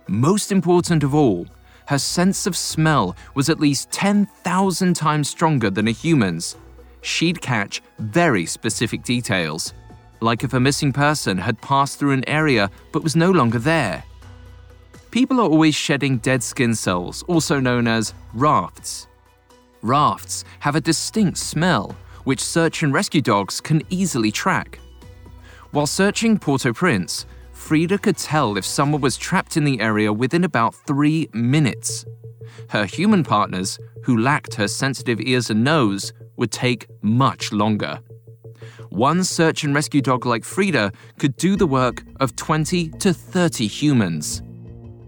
Most 0.07 0.51
important 0.51 1.03
of 1.03 1.15
all, 1.15 1.47
her 1.91 1.99
sense 1.99 2.47
of 2.47 2.55
smell 2.55 3.17
was 3.35 3.49
at 3.49 3.59
least 3.59 3.91
10,000 3.91 4.93
times 4.93 5.29
stronger 5.29 5.69
than 5.69 5.89
a 5.89 5.91
human's. 5.91 6.55
She'd 7.01 7.41
catch 7.41 7.81
very 7.99 8.45
specific 8.45 9.03
details, 9.03 9.73
like 10.21 10.45
if 10.45 10.53
a 10.53 10.59
missing 10.61 10.93
person 10.93 11.37
had 11.37 11.61
passed 11.61 11.99
through 11.99 12.13
an 12.13 12.23
area 12.29 12.71
but 12.93 13.03
was 13.03 13.17
no 13.17 13.29
longer 13.29 13.59
there. 13.59 14.05
People 15.11 15.41
are 15.41 15.49
always 15.49 15.75
shedding 15.75 16.19
dead 16.19 16.41
skin 16.41 16.75
cells, 16.75 17.23
also 17.23 17.59
known 17.59 17.89
as 17.89 18.13
rafts. 18.33 19.07
Rafts 19.81 20.45
have 20.59 20.77
a 20.77 20.81
distinct 20.81 21.39
smell 21.39 21.93
which 22.23 22.41
search 22.41 22.83
and 22.83 22.93
rescue 22.93 23.21
dogs 23.21 23.59
can 23.59 23.81
easily 23.89 24.31
track. 24.31 24.79
While 25.71 25.87
searching 25.87 26.39
Port 26.39 26.65
au 26.65 26.71
Prince, 26.71 27.25
Frida 27.71 27.99
could 27.99 28.17
tell 28.17 28.57
if 28.57 28.65
someone 28.65 28.99
was 28.99 29.15
trapped 29.15 29.55
in 29.55 29.63
the 29.63 29.79
area 29.79 30.11
within 30.11 30.43
about 30.43 30.75
three 30.75 31.29
minutes. 31.31 32.03
Her 32.69 32.83
human 32.83 33.23
partners, 33.23 33.79
who 34.03 34.17
lacked 34.17 34.55
her 34.55 34.67
sensitive 34.67 35.21
ears 35.21 35.49
and 35.49 35.63
nose, 35.63 36.11
would 36.35 36.51
take 36.51 36.87
much 37.01 37.53
longer. 37.53 38.01
One 38.89 39.23
search 39.23 39.63
and 39.63 39.73
rescue 39.73 40.01
dog 40.01 40.25
like 40.25 40.43
Frida 40.43 40.91
could 41.17 41.37
do 41.37 41.55
the 41.55 41.65
work 41.65 42.03
of 42.19 42.35
20 42.35 42.89
to 42.89 43.13
30 43.13 43.67
humans. 43.67 44.41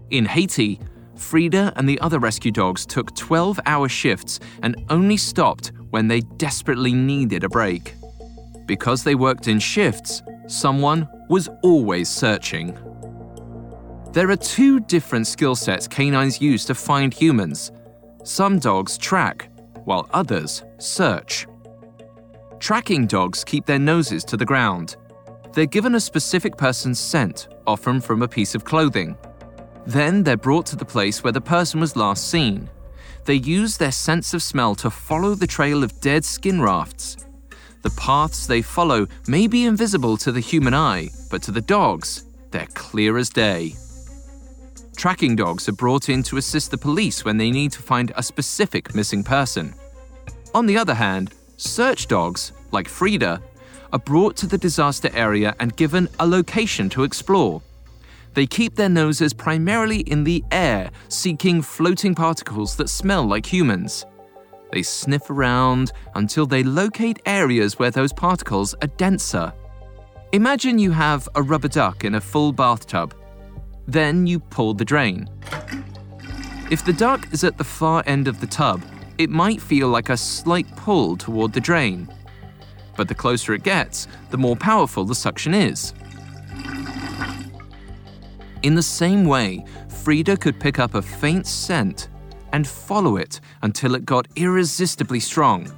In 0.08 0.24
Haiti, 0.24 0.80
Frida 1.16 1.74
and 1.76 1.86
the 1.86 2.00
other 2.00 2.18
rescue 2.18 2.50
dogs 2.50 2.86
took 2.86 3.14
12 3.14 3.60
hour 3.66 3.90
shifts 3.90 4.40
and 4.62 4.82
only 4.88 5.18
stopped 5.18 5.70
when 5.90 6.08
they 6.08 6.20
desperately 6.38 6.94
needed 6.94 7.44
a 7.44 7.48
break. 7.50 7.92
Because 8.66 9.04
they 9.04 9.14
worked 9.14 9.48
in 9.48 9.58
shifts, 9.58 10.22
someone 10.46 11.08
was 11.28 11.48
always 11.62 12.08
searching. 12.08 12.78
There 14.12 14.30
are 14.30 14.36
two 14.36 14.80
different 14.80 15.26
skill 15.26 15.56
sets 15.56 15.88
canines 15.88 16.40
use 16.40 16.64
to 16.66 16.74
find 16.74 17.12
humans. 17.12 17.72
Some 18.22 18.58
dogs 18.58 18.96
track, 18.96 19.48
while 19.84 20.08
others 20.12 20.62
search. 20.78 21.46
Tracking 22.58 23.06
dogs 23.06 23.44
keep 23.44 23.66
their 23.66 23.78
noses 23.78 24.24
to 24.24 24.36
the 24.36 24.46
ground. 24.46 24.96
They're 25.52 25.66
given 25.66 25.94
a 25.94 26.00
specific 26.00 26.56
person's 26.56 26.98
scent, 26.98 27.48
often 27.66 28.00
from 28.00 28.22
a 28.22 28.28
piece 28.28 28.54
of 28.54 28.64
clothing. 28.64 29.16
Then 29.86 30.22
they're 30.22 30.36
brought 30.36 30.66
to 30.66 30.76
the 30.76 30.84
place 30.84 31.22
where 31.22 31.32
the 31.32 31.40
person 31.40 31.80
was 31.80 31.96
last 31.96 32.28
seen 32.30 32.70
they 33.24 33.34
use 33.34 33.76
their 33.76 33.92
sense 33.92 34.34
of 34.34 34.42
smell 34.42 34.74
to 34.76 34.90
follow 34.90 35.34
the 35.34 35.46
trail 35.46 35.82
of 35.82 35.98
dead 36.00 36.24
skin 36.24 36.60
rafts. 36.60 37.16
The 37.84 37.90
paths 37.90 38.46
they 38.46 38.62
follow 38.62 39.06
may 39.28 39.46
be 39.46 39.66
invisible 39.66 40.16
to 40.16 40.32
the 40.32 40.40
human 40.40 40.72
eye, 40.72 41.10
but 41.30 41.42
to 41.42 41.50
the 41.50 41.60
dogs, 41.60 42.24
they're 42.50 42.66
clear 42.72 43.18
as 43.18 43.28
day. 43.28 43.74
Tracking 44.96 45.36
dogs 45.36 45.68
are 45.68 45.72
brought 45.72 46.08
in 46.08 46.22
to 46.22 46.38
assist 46.38 46.70
the 46.70 46.78
police 46.78 47.26
when 47.26 47.36
they 47.36 47.50
need 47.50 47.72
to 47.72 47.82
find 47.82 48.10
a 48.16 48.22
specific 48.22 48.94
missing 48.94 49.22
person. 49.22 49.74
On 50.54 50.64
the 50.64 50.78
other 50.78 50.94
hand, 50.94 51.34
search 51.58 52.08
dogs, 52.08 52.52
like 52.70 52.88
Frida, 52.88 53.42
are 53.92 53.98
brought 53.98 54.34
to 54.38 54.46
the 54.46 54.56
disaster 54.56 55.10
area 55.12 55.54
and 55.60 55.76
given 55.76 56.08
a 56.20 56.26
location 56.26 56.88
to 56.88 57.02
explore. 57.02 57.60
They 58.32 58.46
keep 58.46 58.76
their 58.76 58.88
noses 58.88 59.34
primarily 59.34 60.00
in 60.00 60.24
the 60.24 60.42
air, 60.50 60.90
seeking 61.08 61.60
floating 61.60 62.14
particles 62.14 62.76
that 62.76 62.88
smell 62.88 63.26
like 63.26 63.44
humans. 63.44 64.06
They 64.74 64.82
sniff 64.82 65.30
around 65.30 65.92
until 66.16 66.46
they 66.46 66.64
locate 66.64 67.22
areas 67.26 67.78
where 67.78 67.92
those 67.92 68.12
particles 68.12 68.74
are 68.82 68.88
denser. 68.88 69.52
Imagine 70.32 70.80
you 70.80 70.90
have 70.90 71.28
a 71.36 71.42
rubber 71.44 71.68
duck 71.68 72.02
in 72.02 72.16
a 72.16 72.20
full 72.20 72.50
bathtub. 72.50 73.14
Then 73.86 74.26
you 74.26 74.40
pull 74.40 74.74
the 74.74 74.84
drain. 74.84 75.30
If 76.72 76.84
the 76.84 76.92
duck 76.92 77.32
is 77.32 77.44
at 77.44 77.56
the 77.56 77.62
far 77.62 78.02
end 78.04 78.26
of 78.26 78.40
the 78.40 78.48
tub, 78.48 78.82
it 79.16 79.30
might 79.30 79.62
feel 79.62 79.90
like 79.90 80.08
a 80.08 80.16
slight 80.16 80.66
pull 80.74 81.16
toward 81.16 81.52
the 81.52 81.60
drain. 81.60 82.12
But 82.96 83.06
the 83.06 83.14
closer 83.14 83.54
it 83.54 83.62
gets, 83.62 84.08
the 84.30 84.38
more 84.38 84.56
powerful 84.56 85.04
the 85.04 85.14
suction 85.14 85.54
is. 85.54 85.94
In 88.64 88.74
the 88.74 88.82
same 88.82 89.24
way, 89.24 89.64
Frida 90.02 90.36
could 90.38 90.58
pick 90.58 90.80
up 90.80 90.96
a 90.96 91.02
faint 91.02 91.46
scent 91.46 92.08
and 92.54 92.68
follow 92.68 93.16
it 93.16 93.40
until 93.62 93.96
it 93.96 94.06
got 94.06 94.28
irresistibly 94.36 95.18
strong. 95.18 95.68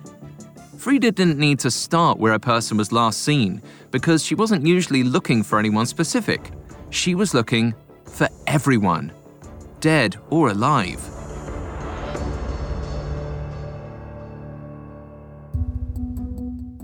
Frida 0.76 1.10
didn't 1.12 1.38
need 1.38 1.58
to 1.60 1.70
start 1.70 2.18
where 2.18 2.34
a 2.34 2.38
person 2.38 2.76
was 2.76 2.92
last 2.92 3.22
seen 3.22 3.62
because 3.90 4.22
she 4.22 4.34
wasn't 4.34 4.66
usually 4.66 5.02
looking 5.02 5.42
for 5.42 5.58
anyone 5.58 5.86
specific. 5.86 6.50
She 6.90 7.14
was 7.14 7.32
looking 7.32 7.74
for 8.04 8.28
everyone, 8.46 9.10
dead 9.80 10.18
or 10.28 10.50
alive. 10.50 11.00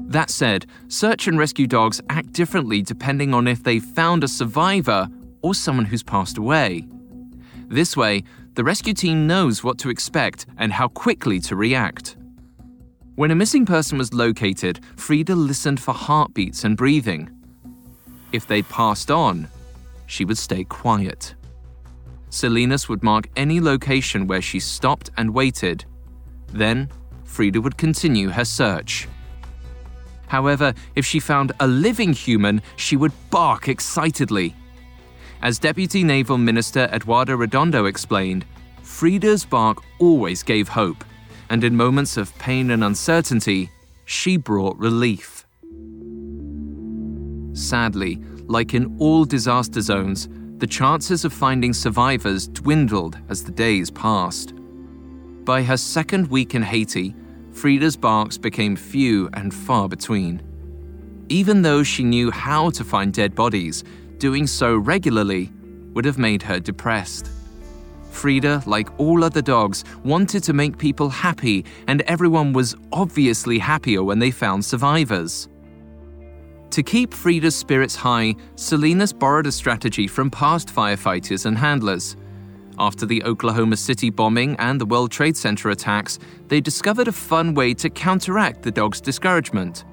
That 0.08 0.30
said, 0.30 0.64
search 0.88 1.28
and 1.28 1.38
rescue 1.38 1.66
dogs 1.66 2.00
act 2.08 2.32
differently 2.32 2.80
depending 2.80 3.34
on 3.34 3.46
if 3.46 3.62
they've 3.62 3.84
found 3.84 4.24
a 4.24 4.28
survivor 4.28 5.10
or 5.42 5.54
someone 5.54 5.84
who's 5.84 6.02
passed 6.02 6.38
away. 6.38 6.86
This 7.68 7.94
way, 7.94 8.24
the 8.54 8.64
rescue 8.64 8.94
team 8.94 9.26
knows 9.26 9.64
what 9.64 9.78
to 9.78 9.88
expect 9.90 10.46
and 10.58 10.72
how 10.72 10.88
quickly 10.88 11.40
to 11.40 11.56
react. 11.56 12.16
When 13.14 13.30
a 13.30 13.34
missing 13.34 13.64
person 13.66 13.98
was 13.98 14.12
located, 14.12 14.80
Frida 14.96 15.34
listened 15.34 15.80
for 15.80 15.92
heartbeats 15.94 16.64
and 16.64 16.76
breathing. 16.76 17.30
If 18.32 18.46
they 18.46 18.62
passed 18.62 19.10
on, 19.10 19.48
she 20.06 20.24
would 20.24 20.38
stay 20.38 20.64
quiet. 20.64 21.34
Salinas 22.30 22.88
would 22.88 23.02
mark 23.02 23.28
any 23.36 23.60
location 23.60 24.26
where 24.26 24.40
she 24.40 24.58
stopped 24.58 25.10
and 25.16 25.32
waited. 25.34 25.84
Then, 26.48 26.88
Frida 27.24 27.60
would 27.60 27.76
continue 27.76 28.30
her 28.30 28.44
search. 28.44 29.08
However, 30.28 30.72
if 30.96 31.04
she 31.04 31.20
found 31.20 31.52
a 31.60 31.66
living 31.66 32.14
human, 32.14 32.62
she 32.76 32.96
would 32.96 33.12
bark 33.30 33.68
excitedly. 33.68 34.54
As 35.42 35.58
Deputy 35.58 36.04
Naval 36.04 36.38
Minister 36.38 36.88
Eduardo 36.92 37.34
Redondo 37.34 37.86
explained, 37.86 38.44
Frida's 38.82 39.44
bark 39.44 39.78
always 39.98 40.44
gave 40.44 40.68
hope, 40.68 41.04
and 41.50 41.64
in 41.64 41.76
moments 41.76 42.16
of 42.16 42.32
pain 42.38 42.70
and 42.70 42.84
uncertainty, 42.84 43.68
she 44.04 44.36
brought 44.36 44.78
relief. 44.78 45.44
Sadly, 47.54 48.20
like 48.46 48.72
in 48.72 48.96
all 49.00 49.24
disaster 49.24 49.80
zones, 49.80 50.28
the 50.58 50.66
chances 50.66 51.24
of 51.24 51.32
finding 51.32 51.72
survivors 51.72 52.46
dwindled 52.46 53.18
as 53.28 53.42
the 53.42 53.50
days 53.50 53.90
passed. 53.90 54.54
By 55.44 55.64
her 55.64 55.76
second 55.76 56.28
week 56.28 56.54
in 56.54 56.62
Haiti, 56.62 57.16
Frida's 57.50 57.96
barks 57.96 58.38
became 58.38 58.76
few 58.76 59.28
and 59.32 59.52
far 59.52 59.88
between. 59.88 60.40
Even 61.28 61.62
though 61.62 61.82
she 61.82 62.04
knew 62.04 62.30
how 62.30 62.70
to 62.70 62.84
find 62.84 63.12
dead 63.12 63.34
bodies, 63.34 63.82
doing 64.22 64.46
so 64.46 64.76
regularly 64.76 65.50
would 65.94 66.04
have 66.04 66.16
made 66.16 66.40
her 66.44 66.60
depressed. 66.60 67.28
Frida, 68.12 68.62
like 68.66 68.88
all 69.00 69.24
other 69.24 69.42
dogs, 69.42 69.82
wanted 70.04 70.44
to 70.44 70.52
make 70.52 70.78
people 70.78 71.08
happy, 71.08 71.64
and 71.88 72.02
everyone 72.02 72.52
was 72.52 72.76
obviously 72.92 73.58
happier 73.58 74.04
when 74.04 74.20
they 74.20 74.30
found 74.30 74.64
survivors. 74.64 75.48
To 76.70 76.84
keep 76.84 77.12
Frida's 77.12 77.56
spirits 77.56 77.96
high, 77.96 78.36
Salinas 78.54 79.12
borrowed 79.12 79.48
a 79.48 79.52
strategy 79.52 80.06
from 80.06 80.30
past 80.30 80.68
firefighters 80.68 81.44
and 81.44 81.58
handlers. 81.58 82.16
After 82.78 83.06
the 83.06 83.24
Oklahoma 83.24 83.76
City 83.76 84.08
bombing 84.08 84.54
and 84.60 84.80
the 84.80 84.86
World 84.86 85.10
Trade 85.10 85.36
Center 85.36 85.70
attacks, 85.70 86.20
they 86.46 86.60
discovered 86.60 87.08
a 87.08 87.12
fun 87.12 87.54
way 87.54 87.74
to 87.74 87.90
counteract 87.90 88.62
the 88.62 88.70
dog's 88.70 89.00
discouragement. 89.00 89.84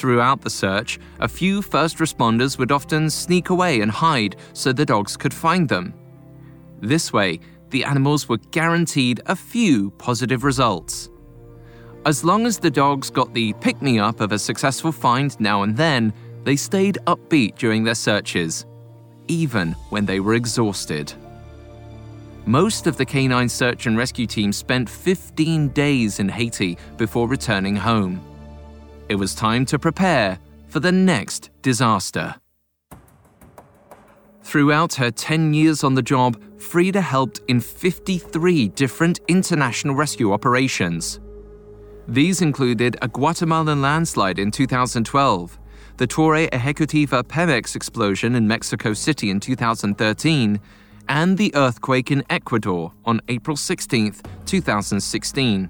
Throughout 0.00 0.40
the 0.40 0.48
search, 0.48 0.98
a 1.18 1.28
few 1.28 1.60
first 1.60 1.98
responders 1.98 2.56
would 2.56 2.72
often 2.72 3.10
sneak 3.10 3.50
away 3.50 3.82
and 3.82 3.90
hide 3.90 4.36
so 4.54 4.72
the 4.72 4.86
dogs 4.86 5.14
could 5.14 5.34
find 5.34 5.68
them. 5.68 5.92
This 6.80 7.12
way, 7.12 7.38
the 7.68 7.84
animals 7.84 8.26
were 8.26 8.38
guaranteed 8.50 9.20
a 9.26 9.36
few 9.36 9.90
positive 9.98 10.42
results. 10.42 11.10
As 12.06 12.24
long 12.24 12.46
as 12.46 12.58
the 12.58 12.70
dogs 12.70 13.10
got 13.10 13.34
the 13.34 13.52
pick 13.60 13.82
me 13.82 13.98
up 13.98 14.22
of 14.22 14.32
a 14.32 14.38
successful 14.38 14.90
find 14.90 15.38
now 15.38 15.64
and 15.64 15.76
then, 15.76 16.14
they 16.44 16.56
stayed 16.56 16.96
upbeat 17.06 17.56
during 17.56 17.84
their 17.84 17.94
searches, 17.94 18.64
even 19.28 19.72
when 19.90 20.06
they 20.06 20.18
were 20.18 20.32
exhausted. 20.32 21.12
Most 22.46 22.86
of 22.86 22.96
the 22.96 23.04
canine 23.04 23.50
search 23.50 23.84
and 23.84 23.98
rescue 23.98 24.26
team 24.26 24.50
spent 24.50 24.88
15 24.88 25.68
days 25.68 26.20
in 26.20 26.30
Haiti 26.30 26.78
before 26.96 27.28
returning 27.28 27.76
home. 27.76 28.24
It 29.10 29.18
was 29.18 29.34
time 29.34 29.66
to 29.66 29.76
prepare 29.76 30.38
for 30.68 30.78
the 30.78 30.92
next 30.92 31.50
disaster. 31.62 32.36
Throughout 34.44 34.94
her 34.94 35.10
10 35.10 35.52
years 35.52 35.82
on 35.82 35.96
the 35.96 36.02
job, 36.02 36.40
Frida 36.60 37.00
helped 37.00 37.40
in 37.48 37.58
53 37.58 38.68
different 38.68 39.18
international 39.26 39.96
rescue 39.96 40.32
operations. 40.32 41.18
These 42.06 42.40
included 42.40 42.98
a 43.02 43.08
Guatemalan 43.08 43.82
landslide 43.82 44.38
in 44.38 44.52
2012, 44.52 45.58
the 45.96 46.06
Torre 46.06 46.46
Ejecutiva 46.46 47.24
Pemex 47.24 47.74
explosion 47.74 48.36
in 48.36 48.46
Mexico 48.46 48.92
City 48.92 49.30
in 49.30 49.40
2013, 49.40 50.60
and 51.08 51.36
the 51.36 51.52
earthquake 51.56 52.12
in 52.12 52.22
Ecuador 52.30 52.92
on 53.04 53.20
April 53.26 53.56
16, 53.56 54.14
2016. 54.46 55.68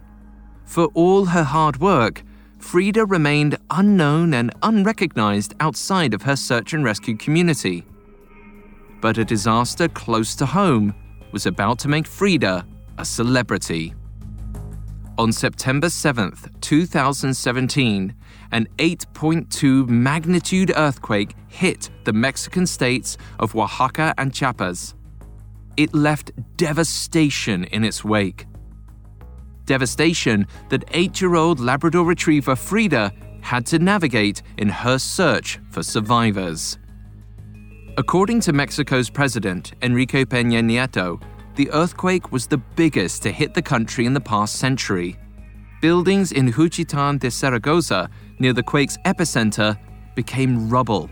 For 0.66 0.85
all 0.92 1.24
her 1.24 1.42
hard 1.42 1.81
work, 1.81 2.22
Frida 2.61 3.07
remained 3.07 3.59
unknown 3.70 4.35
and 4.35 4.53
unrecognized 4.62 5.55
outside 5.61 6.14
of 6.14 6.23
her 6.23 6.37
search 6.37 6.73
and 6.73 6.85
rescue 6.85 7.16
community 7.16 7.85
but 9.01 9.18
a 9.18 9.25
disaster 9.25 9.88
close 9.88 10.35
to 10.37 10.46
home 10.46 10.94
was 11.33 11.46
about 11.46 11.79
to 11.81 11.88
make 11.88 12.07
Frida 12.07 12.66
a 12.99 13.05
celebrity. 13.05 13.94
On 15.18 15.33
September 15.33 15.88
7th, 15.88 16.49
2017, 16.61 18.14
an 18.53 18.68
8.2 18.79 19.88
magnitude 19.88 20.73
earthquake 20.77 21.35
hit 21.49 21.90
the 22.05 22.12
Mexican 22.12 22.66
states 22.66 23.16
of 23.38 23.55
Oaxaca 23.55 24.14
and 24.18 24.33
Chiapas. 24.33 24.94
It 25.77 25.94
left 25.94 26.33
devastation 26.57 27.64
in 27.64 27.85
its 27.85 28.05
wake. 28.05 28.46
Devastation 29.71 30.49
that 30.69 30.83
eight 30.91 31.21
year 31.21 31.37
old 31.37 31.61
Labrador 31.61 32.05
retriever 32.05 32.57
Frida 32.57 33.13
had 33.41 33.65
to 33.67 33.79
navigate 33.79 34.43
in 34.59 34.69
her 34.69 34.99
search 34.99 35.61
for 35.71 35.85
survivors. 35.85 36.77
According 37.97 38.41
to 38.41 38.53
Mexico's 38.53 39.09
president, 39.09 39.75
Enrique 39.81 40.25
Peña 40.25 40.61
Nieto, 40.61 41.23
the 41.55 41.71
earthquake 41.71 42.33
was 42.33 42.49
the 42.49 42.57
biggest 42.57 43.23
to 43.23 43.31
hit 43.31 43.55
the 43.55 43.63
country 43.63 44.07
in 44.07 44.13
the 44.13 44.21
past 44.21 44.57
century. 44.57 45.17
Buildings 45.81 46.33
in 46.33 46.53
Juchitán 46.53 47.21
de 47.21 47.31
Zaragoza, 47.31 48.11
near 48.41 48.53
the 48.53 48.65
quake's 48.65 48.99
epicenter, 49.07 49.79
became 50.17 50.69
rubble. 50.69 51.09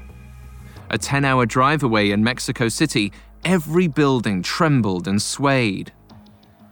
A 0.90 0.99
10 0.99 1.25
hour 1.25 1.47
drive 1.47 1.85
away 1.85 2.11
in 2.11 2.25
Mexico 2.25 2.68
City, 2.68 3.12
every 3.44 3.87
building 3.87 4.42
trembled 4.42 5.07
and 5.07 5.23
swayed. 5.23 5.92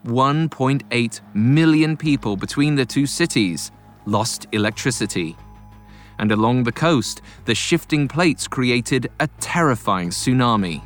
1.8 0.07 1.21
million 1.35 1.95
people 1.95 2.35
between 2.35 2.75
the 2.75 2.85
two 2.85 3.05
cities 3.05 3.71
lost 4.05 4.47
electricity 4.51 5.35
and 6.19 6.31
along 6.31 6.63
the 6.63 6.71
coast, 6.71 7.21
the 7.45 7.55
shifting 7.55 8.07
plates 8.07 8.47
created 8.47 9.09
a 9.19 9.27
terrifying 9.39 10.09
tsunami. 10.09 10.81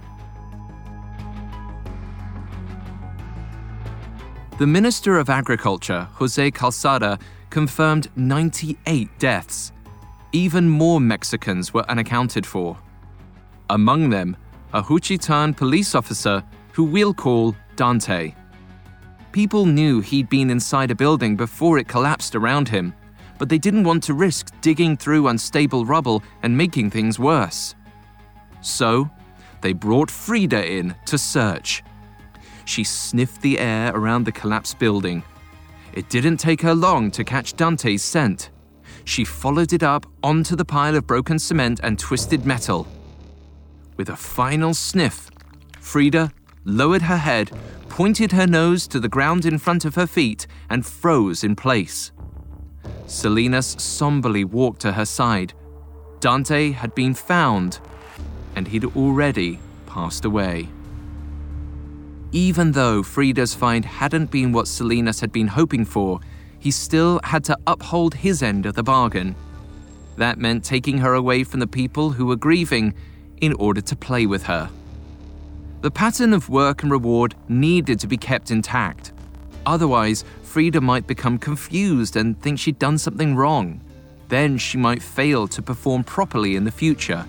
The 4.57 4.67
Minister 4.67 5.17
of 5.17 5.29
Agriculture, 5.29 6.07
Jose 6.13 6.51
Calzada, 6.51 7.17
confirmed 7.49 8.09
98 8.15 9.09
deaths. 9.17 9.71
Even 10.33 10.69
more 10.69 11.01
Mexicans 11.01 11.73
were 11.73 11.89
unaccounted 11.89 12.45
for. 12.45 12.77
Among 13.69 14.09
them, 14.09 14.37
a 14.73 14.81
Juchitán 14.81 15.57
police 15.57 15.95
officer 15.95 16.43
who 16.73 16.83
we'll 16.83 17.13
call 17.13 17.55
Dante. 17.75 18.35
People 19.31 19.65
knew 19.65 20.01
he'd 20.01 20.29
been 20.29 20.49
inside 20.49 20.91
a 20.91 20.95
building 20.95 21.35
before 21.35 21.77
it 21.77 21.87
collapsed 21.87 22.35
around 22.35 22.69
him 22.69 22.93
but 23.41 23.49
they 23.49 23.57
didn't 23.57 23.85
want 23.85 24.03
to 24.03 24.13
risk 24.13 24.53
digging 24.61 24.95
through 24.95 25.27
unstable 25.27 25.83
rubble 25.83 26.21
and 26.43 26.55
making 26.55 26.91
things 26.91 27.17
worse. 27.17 27.73
So, 28.61 29.09
they 29.61 29.73
brought 29.73 30.11
Frida 30.11 30.71
in 30.71 30.93
to 31.07 31.17
search. 31.17 31.81
She 32.65 32.83
sniffed 32.83 33.41
the 33.41 33.57
air 33.57 33.95
around 33.95 34.25
the 34.25 34.31
collapsed 34.31 34.77
building. 34.77 35.23
It 35.93 36.07
didn't 36.07 36.37
take 36.37 36.61
her 36.61 36.75
long 36.75 37.09
to 37.09 37.23
catch 37.23 37.55
Dante's 37.55 38.03
scent. 38.03 38.51
She 39.05 39.25
followed 39.25 39.73
it 39.73 39.81
up 39.81 40.05
onto 40.21 40.55
the 40.55 40.63
pile 40.63 40.95
of 40.95 41.07
broken 41.07 41.39
cement 41.39 41.79
and 41.81 41.97
twisted 41.97 42.45
metal. 42.45 42.87
With 43.97 44.09
a 44.09 44.15
final 44.15 44.75
sniff, 44.75 45.31
Frida 45.79 46.31
lowered 46.65 47.01
her 47.01 47.17
head, 47.17 47.49
pointed 47.91 48.31
her 48.31 48.47
nose 48.47 48.87
to 48.87 49.01
the 49.01 49.09
ground 49.09 49.45
in 49.45 49.57
front 49.57 49.83
of 49.83 49.95
her 49.95 50.07
feet, 50.07 50.47
and 50.69 50.85
froze 50.85 51.43
in 51.43 51.57
place. 51.57 52.13
Salinas 53.05 53.75
somberly 53.77 54.45
walked 54.45 54.79
to 54.79 54.93
her 54.93 55.05
side. 55.05 55.53
Dante 56.21 56.71
had 56.71 56.95
been 56.95 57.13
found, 57.13 57.81
and 58.55 58.65
he'd 58.65 58.85
already 58.95 59.59
passed 59.87 60.23
away. 60.23 60.69
Even 62.31 62.71
though 62.71 63.03
Frida's 63.03 63.53
find 63.53 63.83
hadn't 63.83 64.31
been 64.31 64.53
what 64.53 64.69
Salinas 64.69 65.19
had 65.19 65.33
been 65.33 65.47
hoping 65.47 65.83
for, 65.83 66.21
he 66.59 66.71
still 66.71 67.19
had 67.25 67.43
to 67.43 67.57
uphold 67.67 68.13
his 68.13 68.41
end 68.41 68.65
of 68.65 68.73
the 68.73 68.83
bargain. 68.83 69.35
That 70.15 70.37
meant 70.37 70.63
taking 70.63 70.99
her 70.99 71.13
away 71.13 71.43
from 71.43 71.59
the 71.59 71.67
people 71.67 72.11
who 72.11 72.25
were 72.25 72.37
grieving 72.37 72.93
in 73.41 73.51
order 73.55 73.81
to 73.81 73.95
play 73.97 74.25
with 74.25 74.43
her. 74.43 74.69
The 75.81 75.89
pattern 75.89 76.33
of 76.33 76.47
work 76.47 76.83
and 76.83 76.91
reward 76.91 77.33
needed 77.49 77.99
to 78.01 78.07
be 78.07 78.17
kept 78.17 78.51
intact. 78.51 79.13
Otherwise, 79.65 80.23
Frida 80.43 80.79
might 80.79 81.07
become 81.07 81.39
confused 81.39 82.15
and 82.15 82.39
think 82.39 82.59
she'd 82.59 82.77
done 82.77 82.99
something 82.99 83.35
wrong. 83.35 83.81
Then 84.29 84.59
she 84.59 84.77
might 84.77 85.01
fail 85.01 85.47
to 85.47 85.61
perform 85.61 86.03
properly 86.03 86.55
in 86.55 86.65
the 86.65 86.71
future. 86.71 87.25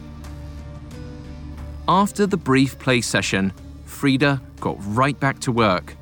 After 1.88 2.26
the 2.26 2.36
brief 2.36 2.78
play 2.78 3.00
session, 3.00 3.52
Frida 3.86 4.40
got 4.60 4.76
right 4.80 5.18
back 5.18 5.38
to 5.40 5.52
work. 5.52 5.96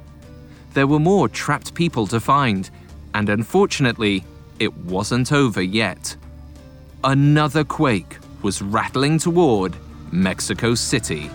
There 0.75 0.89
were 0.89 0.99
more 0.99 1.29
trapped 1.29 1.75
people 1.75 2.07
to 2.09 2.21
find, 2.21 2.69
and 3.15 3.29
unfortunately, 3.29 4.25
it 4.59 4.77
wasn't 4.77 5.33
over 5.33 5.63
yet. 5.63 6.17
Another 7.05 7.63
quake 7.65 8.19
was 8.43 8.61
rattling 8.61 9.19
toward 9.19 9.77
Mexico 10.11 10.75
City. 10.75 11.31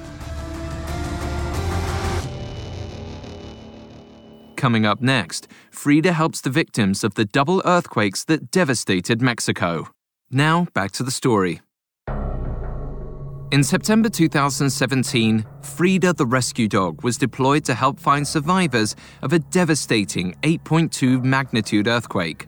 Coming 4.66 4.88
up 4.88 5.00
next, 5.00 5.48
Frida 5.70 6.12
helps 6.12 6.42
the 6.42 6.50
victims 6.50 7.04
of 7.04 7.14
the 7.14 7.26
double 7.26 7.62
earthquakes 7.66 8.24
that 8.24 8.50
devastated 8.50 9.22
Mexico. 9.22 9.90
Now, 10.32 10.66
back 10.74 10.90
to 10.94 11.04
the 11.04 11.12
story. 11.12 11.62
In 13.52 13.64
September 13.64 14.10
2017, 14.10 15.46
Frida 15.62 16.14
the 16.14 16.26
rescue 16.26 16.68
dog 16.68 17.04
was 17.04 17.16
deployed 17.16 17.64
to 17.66 17.76
help 17.76 18.00
find 18.00 18.28
survivors 18.28 18.96
of 19.22 19.34
a 19.34 19.38
devastating 19.38 20.34
8.2 20.42 21.24
magnitude 21.24 21.88
earthquake. 21.88 22.48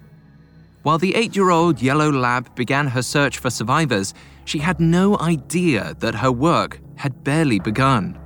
While 0.82 0.98
the 0.98 1.14
eight 1.14 1.36
year 1.36 1.52
old 1.52 1.84
yellow 1.84 2.12
lab 2.12 2.56
began 2.56 2.88
her 2.88 3.04
search 3.04 3.38
for 3.38 3.52
survivors, 3.52 4.16
she 4.46 4.58
had 4.58 4.80
no 4.80 5.20
idea 5.20 5.96
that 6.00 6.16
her 6.16 6.32
work 6.32 6.80
had 6.96 7.24
barely 7.24 7.60
begun. 7.60 8.18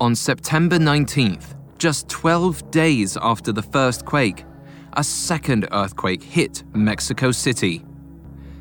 On 0.00 0.14
September 0.14 0.78
19th, 0.78 1.56
just 1.82 2.08
12 2.08 2.70
days 2.70 3.18
after 3.20 3.50
the 3.50 3.60
first 3.60 4.04
quake, 4.04 4.44
a 4.92 5.02
second 5.02 5.66
earthquake 5.72 6.22
hit 6.22 6.62
Mexico 6.72 7.32
City. 7.32 7.84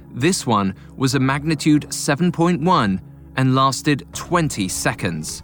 This 0.10 0.48
one 0.48 0.74
was 0.96 1.14
a 1.14 1.20
magnitude 1.20 1.84
7.1 1.90 3.00
and 3.38 3.54
lasted 3.54 4.08
20 4.14 4.68
seconds. 4.68 5.44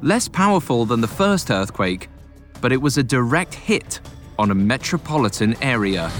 Less 0.00 0.28
powerful 0.28 0.84
than 0.84 1.00
the 1.00 1.08
first 1.08 1.50
earthquake, 1.50 2.08
but 2.60 2.70
it 2.70 2.80
was 2.80 2.98
a 2.98 3.02
direct 3.02 3.52
hit 3.52 3.98
on 4.38 4.52
a 4.52 4.54
metropolitan 4.54 5.60
area. 5.60 6.12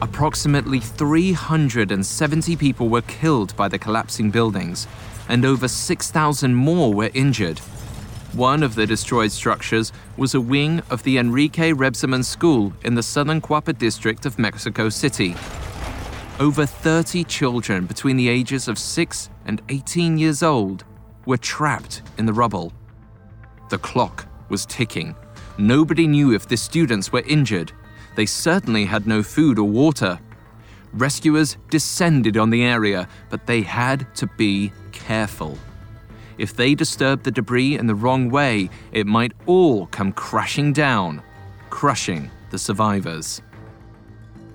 Approximately 0.00 0.78
370 0.78 2.54
people 2.54 2.88
were 2.88 3.02
killed 3.02 3.56
by 3.56 3.66
the 3.66 3.78
collapsing 3.80 4.30
buildings, 4.30 4.86
and 5.28 5.44
over 5.44 5.68
6,000 5.68 6.54
more 6.54 6.92
were 6.92 7.10
injured. 7.14 7.58
One 8.34 8.62
of 8.62 8.74
the 8.74 8.86
destroyed 8.86 9.30
structures 9.30 9.92
was 10.16 10.34
a 10.34 10.40
wing 10.40 10.82
of 10.90 11.02
the 11.04 11.18
Enrique 11.18 11.72
Rebsamen 11.72 12.24
School 12.24 12.72
in 12.82 12.96
the 12.96 13.02
southern 13.02 13.40
Coapa 13.40 13.78
district 13.78 14.26
of 14.26 14.38
Mexico 14.38 14.88
City. 14.88 15.36
Over 16.40 16.66
30 16.66 17.22
children 17.24 17.86
between 17.86 18.16
the 18.16 18.28
ages 18.28 18.66
of 18.66 18.76
6 18.76 19.30
and 19.46 19.62
18 19.68 20.18
years 20.18 20.42
old 20.42 20.84
were 21.26 21.36
trapped 21.36 22.02
in 22.18 22.26
the 22.26 22.32
rubble. 22.32 22.72
The 23.70 23.78
clock 23.78 24.26
was 24.48 24.66
ticking. 24.66 25.14
Nobody 25.56 26.08
knew 26.08 26.34
if 26.34 26.48
the 26.48 26.56
students 26.56 27.12
were 27.12 27.22
injured. 27.26 27.72
They 28.16 28.26
certainly 28.26 28.84
had 28.84 29.06
no 29.06 29.22
food 29.22 29.60
or 29.60 29.68
water. 29.68 30.18
Rescuers 30.94 31.56
descended 31.70 32.36
on 32.36 32.50
the 32.50 32.62
area, 32.62 33.08
but 33.28 33.46
they 33.46 33.62
had 33.62 34.06
to 34.14 34.28
be 34.38 34.72
careful. 34.92 35.58
If 36.38 36.54
they 36.54 36.74
disturbed 36.74 37.24
the 37.24 37.30
debris 37.32 37.76
in 37.76 37.86
the 37.86 37.94
wrong 37.94 38.30
way, 38.30 38.70
it 38.92 39.06
might 39.06 39.32
all 39.46 39.86
come 39.88 40.12
crashing 40.12 40.72
down, 40.72 41.22
crushing 41.70 42.30
the 42.50 42.58
survivors. 42.58 43.42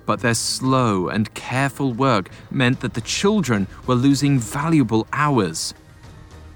But 0.06 0.20
their 0.20 0.34
slow 0.34 1.08
and 1.08 1.32
careful 1.34 1.92
work 1.92 2.30
meant 2.50 2.80
that 2.80 2.94
the 2.94 3.00
children 3.02 3.66
were 3.86 3.94
losing 3.94 4.38
valuable 4.38 5.06
hours. 5.12 5.74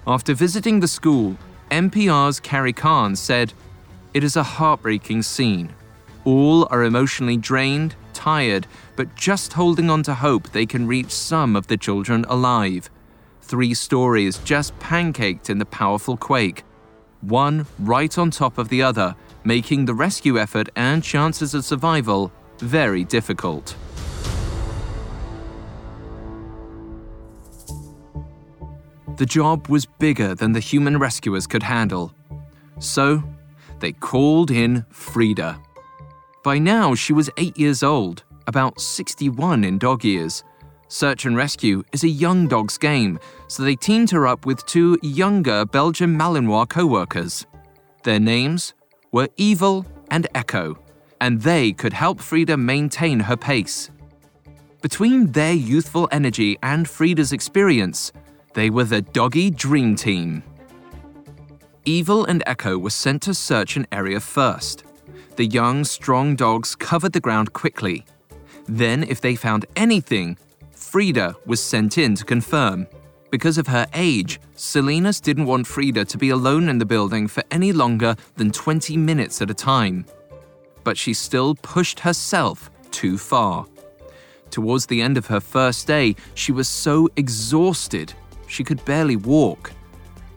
After 0.07 0.35
visiting 0.35 0.81
the 0.81 0.89
school, 0.89 1.37
NPR's 1.71 2.41
Carrie 2.41 2.73
Kahn 2.73 3.17
said, 3.17 3.53
It 4.15 4.25
is 4.25 4.37
a 4.37 4.43
heartbreaking 4.43 5.23
scene. 5.23 5.75
All 6.25 6.67
are 6.71 6.85
emotionally 6.85 7.37
drained, 7.37 7.95
tired, 8.25 8.67
but 8.97 9.15
just 9.15 9.53
holding 9.53 9.91
on 9.91 10.03
to 10.03 10.15
hope 10.15 10.51
they 10.51 10.65
can 10.65 10.87
reach 10.87 11.11
some 11.11 11.55
of 11.55 11.67
the 11.67 11.77
children 11.77 12.25
alive. 12.27 12.89
Three 13.43 13.75
stories 13.75 14.39
just 14.39 14.79
pancaked 14.79 15.51
in 15.51 15.59
the 15.59 15.67
powerful 15.67 16.17
quake, 16.17 16.65
one 17.21 17.67
right 17.79 18.17
on 18.17 18.31
top 18.31 18.57
of 18.57 18.71
the 18.71 18.83
other, 18.83 19.15
making 19.45 19.85
the 19.85 19.93
rescue 19.93 20.39
effort 20.39 20.71
and 20.75 21.05
chances 21.05 21.53
of 21.53 21.67
survival 21.67 22.33
very 22.61 23.05
difficult. 23.05 23.77
The 29.19 29.27
job 29.27 29.69
was 29.69 29.85
bigger 29.85 30.35
than 30.35 30.53
the 30.53 30.61
human 30.61 30.99
rescuers 30.99 31.47
could 31.47 31.63
handle. 31.63 32.15
So, 32.79 33.23
they 33.81 33.93
called 33.93 34.51
in 34.51 34.87
Frida. 34.89 35.61
By 36.45 36.59
now, 36.59 36.95
she 36.95 37.15
was 37.15 37.31
eight 37.39 37.57
years 37.57 37.83
old, 37.83 38.23
about 38.47 38.79
61 38.79 39.65
in 39.65 39.79
dog 39.79 40.05
years. 40.05 40.45
Search 40.89 41.25
and 41.25 41.35
rescue 41.35 41.83
is 41.91 42.05
a 42.05 42.09
young 42.09 42.49
dog's 42.49 42.77
game, 42.77 43.19
so 43.49 43.63
they 43.63 43.75
teamed 43.75 44.11
her 44.11 44.27
up 44.27 44.45
with 44.45 44.67
two 44.67 44.99
younger 45.01 45.65
Belgian 45.65 46.19
Malinois 46.19 46.69
co 46.69 46.85
workers. 46.85 47.47
Their 48.03 48.21
names 48.21 48.75
were 49.11 49.31
Evil 49.39 49.87
and 50.11 50.27
Echo, 50.35 50.77
and 51.19 51.41
they 51.41 51.73
could 51.73 51.95
help 51.95 52.21
Frida 52.21 52.59
maintain 52.59 53.21
her 53.21 53.39
pace. 53.39 53.89
Between 54.83 55.33
their 55.33 55.55
youthful 55.55 56.11
energy 56.13 56.59
and 56.63 56.87
Frida's 56.87 57.33
experience, 57.33 58.13
they 58.53 58.69
were 58.69 58.85
the 58.85 59.01
doggy 59.01 59.49
dream 59.51 59.97
team. 59.97 60.43
Evil 61.87 62.27
and 62.27 62.43
Echo 62.47 62.77
were 62.77 62.91
sent 62.91 63.23
to 63.23 63.33
search 63.33 63.79
an 63.79 63.87
area 63.91 64.21
first. 64.21 64.84
The 65.37 65.47
young, 65.47 65.85
strong 65.85 66.37
dogs 66.37 66.75
covered 66.75 67.13
the 67.13 67.21
ground 67.21 67.53
quickly. 67.53 68.05
Then, 68.67 69.03
if 69.05 69.21
they 69.21 69.37
found 69.37 69.67
anything, 69.77 70.39
Frida 70.73 71.37
was 71.47 71.63
sent 71.63 71.99
in 71.99 72.15
to 72.15 72.25
confirm. 72.25 72.87
Because 73.31 73.59
of 73.59 73.67
her 73.67 73.87
age, 73.95 74.41
Salinas 74.55 75.21
didn't 75.21 75.47
want 75.47 75.67
Frida 75.67 76.05
to 76.05 76.19
be 76.19 76.31
alone 76.31 76.69
in 76.69 76.79
the 76.79 76.87
building 76.87 77.27
for 77.27 77.43
any 77.51 77.73
longer 77.73 78.15
than 78.37 78.53
20 78.53 78.97
minutes 78.97 79.43
at 79.43 79.51
a 79.51 79.55
time. 79.55 80.07
But 80.85 80.97
she 80.97 81.15
still 81.15 81.57
pushed 81.57 82.01
herself 82.01 82.71
too 82.93 83.19
far. 83.19 83.67
Towards 84.51 84.87
the 84.87 85.03
end 85.03 85.17
of 85.17 85.27
her 85.27 85.41
first 85.41 85.89
day, 85.89 86.15
she 86.35 86.53
was 86.53 86.69
so 86.69 87.09
exhausted 87.17 88.15
she 88.47 88.63
could 88.63 88.85
barely 88.85 89.17
walk. 89.17 89.73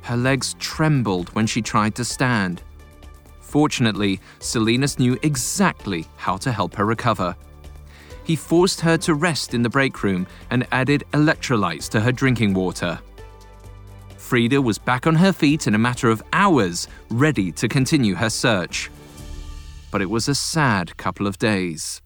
Her 0.01 0.17
legs 0.17 0.55
trembled 0.57 1.29
when 1.35 1.45
she 1.45 1.61
tried 1.61 1.93
to 1.95 2.03
stand. 2.03 2.63
Fortunately, 3.47 4.19
Salinas 4.39 4.99
knew 4.99 5.17
exactly 5.23 6.05
how 6.17 6.35
to 6.35 6.51
help 6.51 6.75
her 6.75 6.83
recover. 6.83 7.33
He 8.25 8.35
forced 8.35 8.81
her 8.81 8.97
to 8.97 9.13
rest 9.13 9.53
in 9.53 9.61
the 9.61 9.69
break 9.69 10.03
room 10.03 10.27
and 10.51 10.67
added 10.73 11.05
electrolytes 11.13 11.87
to 11.91 12.01
her 12.01 12.11
drinking 12.11 12.53
water. 12.53 12.99
Frida 14.17 14.61
was 14.61 14.77
back 14.77 15.07
on 15.07 15.15
her 15.15 15.31
feet 15.31 15.65
in 15.65 15.75
a 15.75 15.77
matter 15.77 16.09
of 16.09 16.21
hours, 16.33 16.89
ready 17.09 17.53
to 17.53 17.69
continue 17.69 18.15
her 18.15 18.29
search. 18.29 18.91
But 19.91 20.01
it 20.01 20.09
was 20.09 20.27
a 20.27 20.35
sad 20.35 20.97
couple 20.97 21.25
of 21.25 21.37
days. 21.37 22.01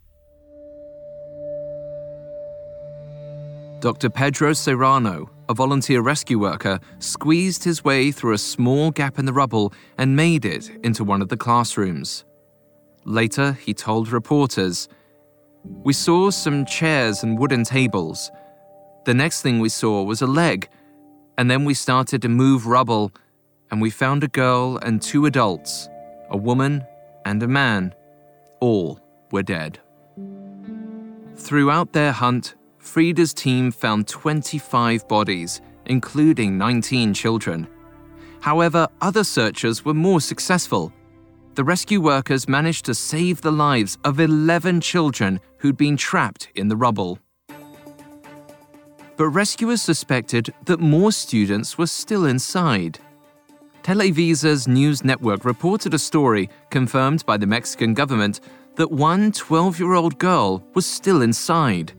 Dr. 3.80 4.12
Pedro 4.12 4.54
Serrano, 4.54 5.32
a 5.52 5.54
volunteer 5.54 6.02
rescue 6.02 6.40
worker, 6.40 6.80
squeezed 7.00 7.64
his 7.64 7.84
way 7.84 8.10
through 8.10 8.34
a 8.34 8.38
small 8.38 8.90
gap 8.90 9.20
in 9.20 9.26
the 9.26 9.34
rubble 9.34 9.74
and 9.98 10.16
made 10.16 10.46
it 10.46 10.72
into 10.82 11.04
one 11.04 11.22
of 11.22 11.28
the 11.28 11.36
classrooms. 11.36 12.24
Later, 13.04 13.52
he 13.52 13.74
told 13.74 14.14
reporters, 14.14 14.88
We 15.64 15.92
saw 15.92 16.32
some 16.32 16.66
chairs 16.66 17.22
and 17.22 17.38
wooden 17.38 17.66
tables. 17.66 18.32
The 19.04 19.14
next 19.14 19.42
thing 19.42 19.60
we 19.60 19.68
saw 19.68 20.04
was 20.04 20.22
a 20.22 20.28
leg, 20.28 20.70
and 21.38 21.52
then 21.52 21.66
we 21.66 21.74
started 21.74 22.22
to 22.22 22.30
move 22.30 22.66
rubble, 22.66 23.12
and 23.70 23.82
we 23.82 23.90
found 23.90 24.24
a 24.24 24.30
girl 24.30 24.78
and 24.78 25.02
two 25.02 25.26
adults, 25.26 25.90
a 26.30 26.38
woman 26.38 26.86
and 27.26 27.44
a 27.44 27.48
man. 27.48 27.94
All 28.62 29.02
were 29.32 29.44
dead. 29.44 29.80
Throughout 31.36 31.92
their 31.92 32.14
hunt, 32.14 32.56
Frida's 32.82 33.34
team 33.34 33.72
found 33.72 34.08
25 34.08 35.08
bodies, 35.08 35.62
including 35.86 36.58
19 36.58 37.14
children. 37.14 37.68
However, 38.42 38.88
other 39.02 39.24
searchers 39.24 39.86
were 39.86 39.94
more 39.94 40.20
successful. 40.20 40.92
The 41.54 41.64
rescue 41.64 42.02
workers 42.02 42.50
managed 42.50 42.86
to 42.86 42.96
save 42.96 43.42
the 43.42 43.52
lives 43.52 44.00
of 44.04 44.20
11 44.20 44.82
children 44.82 45.40
who'd 45.58 45.78
been 45.78 45.96
trapped 45.96 46.50
in 46.56 46.68
the 46.68 46.76
rubble. 46.76 47.20
But 49.16 49.30
rescuers 49.30 49.82
suspected 49.82 50.52
that 50.66 50.80
more 50.80 51.12
students 51.12 51.78
were 51.78 51.88
still 51.88 52.26
inside. 52.26 52.98
Televisa's 53.84 54.68
news 54.68 55.04
network 55.04 55.46
reported 55.46 55.94
a 55.94 56.00
story 56.00 56.50
confirmed 56.72 57.26
by 57.28 57.38
the 57.38 57.48
Mexican 57.48 57.94
government 57.94 58.40
that 58.76 58.92
one 58.92 59.32
12 59.32 59.80
year 59.80 59.94
old 59.94 60.18
girl 60.18 60.64
was 60.74 60.88
still 60.88 61.22
inside. 61.22 61.94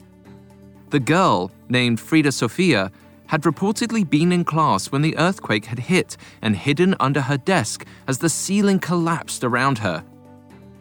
The 0.93 1.01
girl, 1.01 1.51
named 1.71 2.01
Frida 2.01 2.33
Sofia, 2.33 2.93
had 3.29 3.45
reportedly 3.45 4.09
been 4.09 4.31
in 4.31 4.45
class 4.45 4.93
when 4.93 5.01
the 5.01 5.17
earthquake 5.17 5.65
had 5.65 5.79
hit 5.79 6.19
and 6.43 6.55
hidden 6.55 6.95
under 7.01 7.23
her 7.23 7.39
desk 7.39 7.87
as 8.07 8.19
the 8.19 8.29
ceiling 8.29 8.79
collapsed 8.79 9.43
around 9.43 9.79
her. 9.79 10.05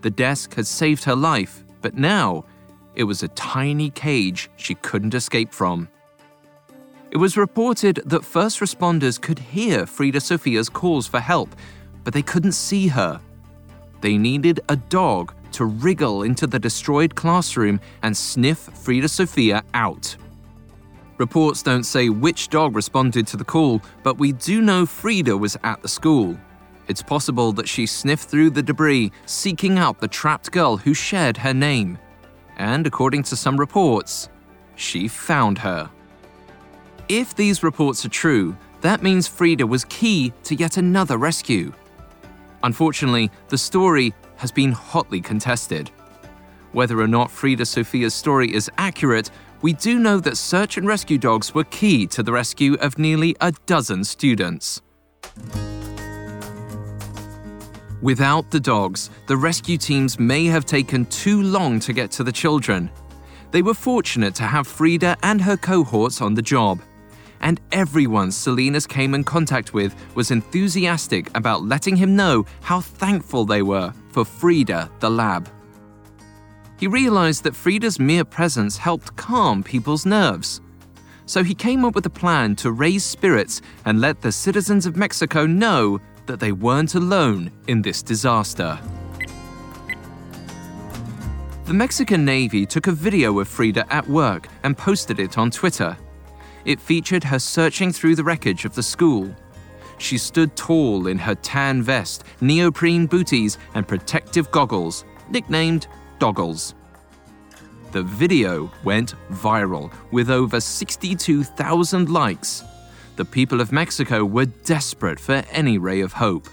The 0.01 0.09
desk 0.09 0.55
had 0.55 0.67
saved 0.67 1.05
her 1.05 1.15
life, 1.15 1.63
but 1.79 1.95
now 1.95 2.43
it 2.93 3.05
was 3.05 3.23
a 3.23 3.29
tiny 3.29 3.89
cage 3.89 4.49
she 4.57 4.75
couldn't 4.75 5.13
escape 5.13 5.53
from. 5.53 5.87
It 7.09 7.17
was 7.17 7.37
reported 7.37 8.01
that 8.05 8.25
first 8.25 8.59
responders 8.59 9.19
could 9.19 9.39
hear 9.39 9.85
Frida 9.85 10.19
Sofia's 10.19 10.67
calls 10.67 11.07
for 11.07 11.21
help, 11.21 11.55
but 12.03 12.13
they 12.13 12.21
couldn't 12.21 12.51
see 12.51 12.89
her. 12.89 13.21
They 14.01 14.17
needed 14.17 14.59
a 14.67 14.75
dog 14.75 15.33
to 15.53 15.65
wriggle 15.65 16.23
into 16.23 16.47
the 16.47 16.59
destroyed 16.59 17.15
classroom 17.15 17.79
and 18.03 18.15
sniff 18.15 18.57
Frida 18.57 19.09
Sofia 19.09 19.63
out. 19.73 20.15
Reports 21.17 21.61
don't 21.61 21.83
say 21.83 22.09
which 22.09 22.49
dog 22.49 22.75
responded 22.75 23.27
to 23.27 23.37
the 23.37 23.43
call, 23.43 23.81
but 24.01 24.17
we 24.17 24.31
do 24.31 24.61
know 24.61 24.85
Frida 24.85 25.37
was 25.37 25.55
at 25.63 25.81
the 25.81 25.87
school. 25.87 26.37
It's 26.87 27.03
possible 27.03 27.51
that 27.53 27.69
she 27.69 27.85
sniffed 27.85 28.27
through 28.27 28.49
the 28.49 28.63
debris, 28.63 29.11
seeking 29.25 29.77
out 29.77 29.99
the 29.99 30.07
trapped 30.07 30.51
girl 30.51 30.77
who 30.77 30.93
shared 30.93 31.37
her 31.37 31.53
name. 31.53 31.99
And 32.57 32.87
according 32.87 33.23
to 33.23 33.35
some 33.35 33.57
reports, 33.57 34.29
she 34.75 35.07
found 35.07 35.59
her. 35.59 35.89
If 37.07 37.35
these 37.35 37.61
reports 37.61 38.03
are 38.05 38.09
true, 38.09 38.57
that 38.81 39.03
means 39.03 39.27
Frida 39.27 39.67
was 39.67 39.85
key 39.85 40.33
to 40.43 40.55
yet 40.55 40.77
another 40.77 41.17
rescue. 41.17 41.71
Unfortunately, 42.63 43.29
the 43.49 43.57
story 43.57 44.13
has 44.41 44.51
been 44.51 44.71
hotly 44.71 45.21
contested. 45.21 45.91
Whether 46.71 46.99
or 46.99 47.07
not 47.07 47.29
Frida 47.29 47.63
Sofia's 47.63 48.15
story 48.15 48.51
is 48.51 48.71
accurate, 48.79 49.29
we 49.61 49.73
do 49.73 49.99
know 49.99 50.19
that 50.19 50.35
search 50.35 50.77
and 50.77 50.87
rescue 50.87 51.19
dogs 51.19 51.53
were 51.53 51.65
key 51.65 52.07
to 52.07 52.23
the 52.23 52.31
rescue 52.31 52.73
of 52.81 52.97
nearly 52.97 53.35
a 53.39 53.51
dozen 53.67 54.03
students. 54.03 54.81
Without 58.01 58.49
the 58.49 58.59
dogs, 58.59 59.11
the 59.27 59.37
rescue 59.37 59.77
teams 59.77 60.19
may 60.19 60.45
have 60.45 60.65
taken 60.65 61.05
too 61.05 61.43
long 61.43 61.79
to 61.79 61.93
get 61.93 62.09
to 62.09 62.23
the 62.23 62.31
children. 62.31 62.89
They 63.51 63.61
were 63.61 63.75
fortunate 63.75 64.33
to 64.35 64.43
have 64.43 64.65
Frida 64.65 65.17
and 65.21 65.39
her 65.39 65.55
cohorts 65.55 66.19
on 66.19 66.33
the 66.33 66.41
job. 66.41 66.81
And 67.41 67.59
everyone 67.71 68.31
Salinas 68.31 68.87
came 68.87 69.13
in 69.13 69.23
contact 69.23 69.73
with 69.73 69.95
was 70.15 70.31
enthusiastic 70.31 71.29
about 71.35 71.63
letting 71.63 71.95
him 71.95 72.15
know 72.15 72.45
how 72.61 72.81
thankful 72.81 73.45
they 73.45 73.61
were 73.61 73.93
for 74.09 74.23
Frida 74.23 74.89
the 74.99 75.09
lab. 75.09 75.49
He 76.79 76.87
realized 76.87 77.43
that 77.43 77.55
Frida's 77.55 77.99
mere 77.99 78.25
presence 78.25 78.77
helped 78.77 79.15
calm 79.15 79.63
people's 79.63 80.05
nerves. 80.05 80.61
So 81.25 81.43
he 81.43 81.53
came 81.53 81.85
up 81.85 81.95
with 81.95 82.05
a 82.05 82.09
plan 82.09 82.55
to 82.57 82.71
raise 82.71 83.03
spirits 83.03 83.61
and 83.85 84.01
let 84.01 84.21
the 84.21 84.31
citizens 84.31 84.85
of 84.85 84.97
Mexico 84.97 85.45
know 85.45 85.99
that 86.25 86.39
they 86.39 86.51
weren't 86.51 86.95
alone 86.95 87.51
in 87.67 87.81
this 87.81 88.01
disaster. 88.01 88.79
The 91.65 91.73
Mexican 91.73 92.25
Navy 92.25 92.65
took 92.65 92.87
a 92.87 92.91
video 92.91 93.39
of 93.39 93.47
Frida 93.47 93.91
at 93.93 94.07
work 94.07 94.47
and 94.63 94.77
posted 94.77 95.19
it 95.19 95.37
on 95.37 95.51
Twitter. 95.51 95.95
It 96.65 96.79
featured 96.79 97.23
her 97.23 97.39
searching 97.39 97.91
through 97.91 98.15
the 98.15 98.23
wreckage 98.23 98.65
of 98.65 98.75
the 98.75 98.83
school. 98.83 99.33
She 99.97 100.17
stood 100.17 100.55
tall 100.55 101.07
in 101.07 101.17
her 101.17 101.35
tan 101.35 101.81
vest, 101.83 102.23
neoprene 102.41 103.05
booties, 103.05 103.57
and 103.75 103.87
protective 103.87 104.49
goggles, 104.51 105.05
nicknamed 105.29 105.87
Doggles. 106.19 106.73
The 107.91 108.03
video 108.03 108.71
went 108.83 109.15
viral 109.31 109.91
with 110.11 110.29
over 110.29 110.59
62,000 110.59 112.09
likes 112.09 112.63
the 113.21 113.25
people 113.25 113.61
of 113.61 113.71
Mexico 113.71 114.25
were 114.25 114.45
desperate 114.45 115.19
for 115.19 115.43
any 115.51 115.77
ray 115.77 116.01
of 116.01 116.13
hope. 116.13 116.47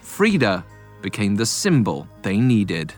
Frida 0.00 0.64
became 1.02 1.34
the 1.34 1.44
symbol 1.44 2.06
they 2.22 2.36
needed. 2.36 2.94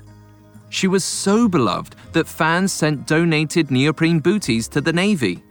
She 0.68 0.86
was 0.86 1.02
so 1.02 1.48
beloved 1.48 1.94
that 2.12 2.28
fans 2.28 2.74
sent 2.74 3.06
donated 3.06 3.70
neoprene 3.70 4.20
booties 4.20 4.68
to 4.68 4.82
the 4.82 4.92
Navy. 4.92 5.42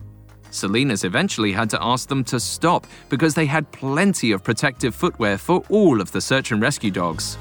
Salinas 0.52 1.04
eventually 1.04 1.52
had 1.52 1.70
to 1.72 1.84
ask 1.84 2.08
them 2.08 2.24
to 2.26 2.40
stop 2.40 2.88
because 3.10 3.34
they 3.34 3.46
had 3.46 3.72
plenty 3.72 4.32
of 4.32 4.44
protective 4.44 4.96
footwear 4.96 5.38
for 5.38 5.64
all 5.70 6.02
of 6.02 6.12
the 6.12 6.22
search 6.22 6.52
and 6.52 6.62
rescue 6.62 6.92
dogs. 6.92 7.38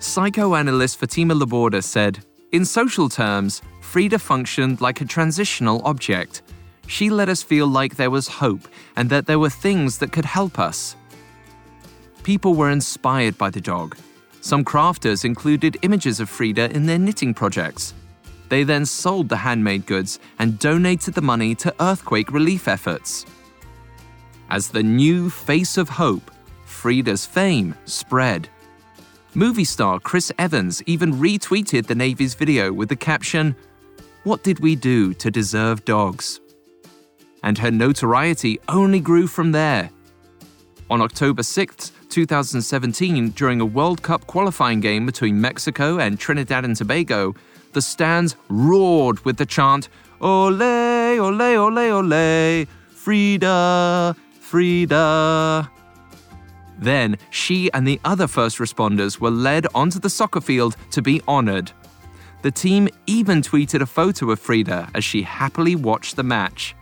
Psychoanalyst 0.00 0.98
Fatima 0.98 1.34
Laborda 1.34 1.82
said, 1.82 2.24
In 2.50 2.64
social 2.64 3.08
terms, 3.08 3.62
Frida 3.80 4.18
functioned 4.18 4.80
like 4.80 5.00
a 5.00 5.04
transitional 5.04 5.80
object. 5.86 6.42
She 6.86 7.08
let 7.08 7.28
us 7.28 7.42
feel 7.42 7.66
like 7.66 7.96
there 7.96 8.10
was 8.10 8.28
hope 8.28 8.68
and 8.96 9.08
that 9.10 9.26
there 9.26 9.38
were 9.38 9.48
things 9.48 9.98
that 9.98 10.12
could 10.12 10.24
help 10.24 10.58
us. 10.58 10.96
People 12.22 12.54
were 12.54 12.70
inspired 12.70 13.38
by 13.38 13.48
the 13.48 13.60
dog. 13.60 13.96
Some 14.40 14.64
crafters 14.64 15.24
included 15.24 15.78
images 15.82 16.20
of 16.20 16.28
Frida 16.28 16.72
in 16.72 16.86
their 16.86 16.98
knitting 16.98 17.32
projects. 17.32 17.94
They 18.52 18.64
then 18.64 18.84
sold 18.84 19.30
the 19.30 19.38
handmade 19.38 19.86
goods 19.86 20.18
and 20.38 20.58
donated 20.58 21.14
the 21.14 21.22
money 21.22 21.54
to 21.54 21.74
earthquake 21.80 22.30
relief 22.30 22.68
efforts. 22.68 23.24
As 24.50 24.68
the 24.68 24.82
new 24.82 25.30
face 25.30 25.78
of 25.78 25.88
hope, 25.88 26.30
Frida's 26.66 27.24
fame 27.24 27.74
spread. 27.86 28.50
Movie 29.32 29.64
star 29.64 29.98
Chris 29.98 30.30
Evans 30.38 30.82
even 30.84 31.14
retweeted 31.14 31.86
the 31.86 31.94
Navy's 31.94 32.34
video 32.34 32.70
with 32.70 32.90
the 32.90 32.96
caption, 33.10 33.56
what 34.24 34.42
did 34.42 34.60
we 34.60 34.76
do 34.76 35.14
to 35.14 35.30
deserve 35.30 35.86
dogs? 35.86 36.38
And 37.42 37.56
her 37.56 37.70
notoriety 37.70 38.60
only 38.68 39.00
grew 39.00 39.28
from 39.28 39.52
there. 39.52 39.88
On 40.90 41.00
October 41.00 41.42
6, 41.42 41.90
2017, 42.10 43.30
during 43.30 43.62
a 43.62 43.64
World 43.64 44.02
Cup 44.02 44.26
qualifying 44.26 44.80
game 44.80 45.06
between 45.06 45.40
Mexico 45.40 45.98
and 45.98 46.20
Trinidad 46.20 46.66
and 46.66 46.76
Tobago, 46.76 47.34
the 47.72 47.82
stands 47.82 48.36
roared 48.48 49.24
with 49.24 49.36
the 49.36 49.46
chant, 49.46 49.88
Ole, 50.20 50.62
ole, 50.62 51.42
ole, 51.42 51.78
ole, 51.78 52.66
Frida, 52.94 54.14
Frida. 54.40 55.70
Then 56.78 57.16
she 57.30 57.72
and 57.72 57.86
the 57.86 58.00
other 58.04 58.26
first 58.26 58.58
responders 58.58 59.18
were 59.18 59.30
led 59.30 59.66
onto 59.74 59.98
the 59.98 60.10
soccer 60.10 60.40
field 60.40 60.76
to 60.90 61.02
be 61.02 61.20
honored. 61.26 61.72
The 62.42 62.50
team 62.50 62.88
even 63.06 63.40
tweeted 63.40 63.80
a 63.80 63.86
photo 63.86 64.30
of 64.30 64.40
Frida 64.40 64.90
as 64.94 65.04
she 65.04 65.22
happily 65.22 65.76
watched 65.76 66.16
the 66.16 66.22
match. 66.22 66.74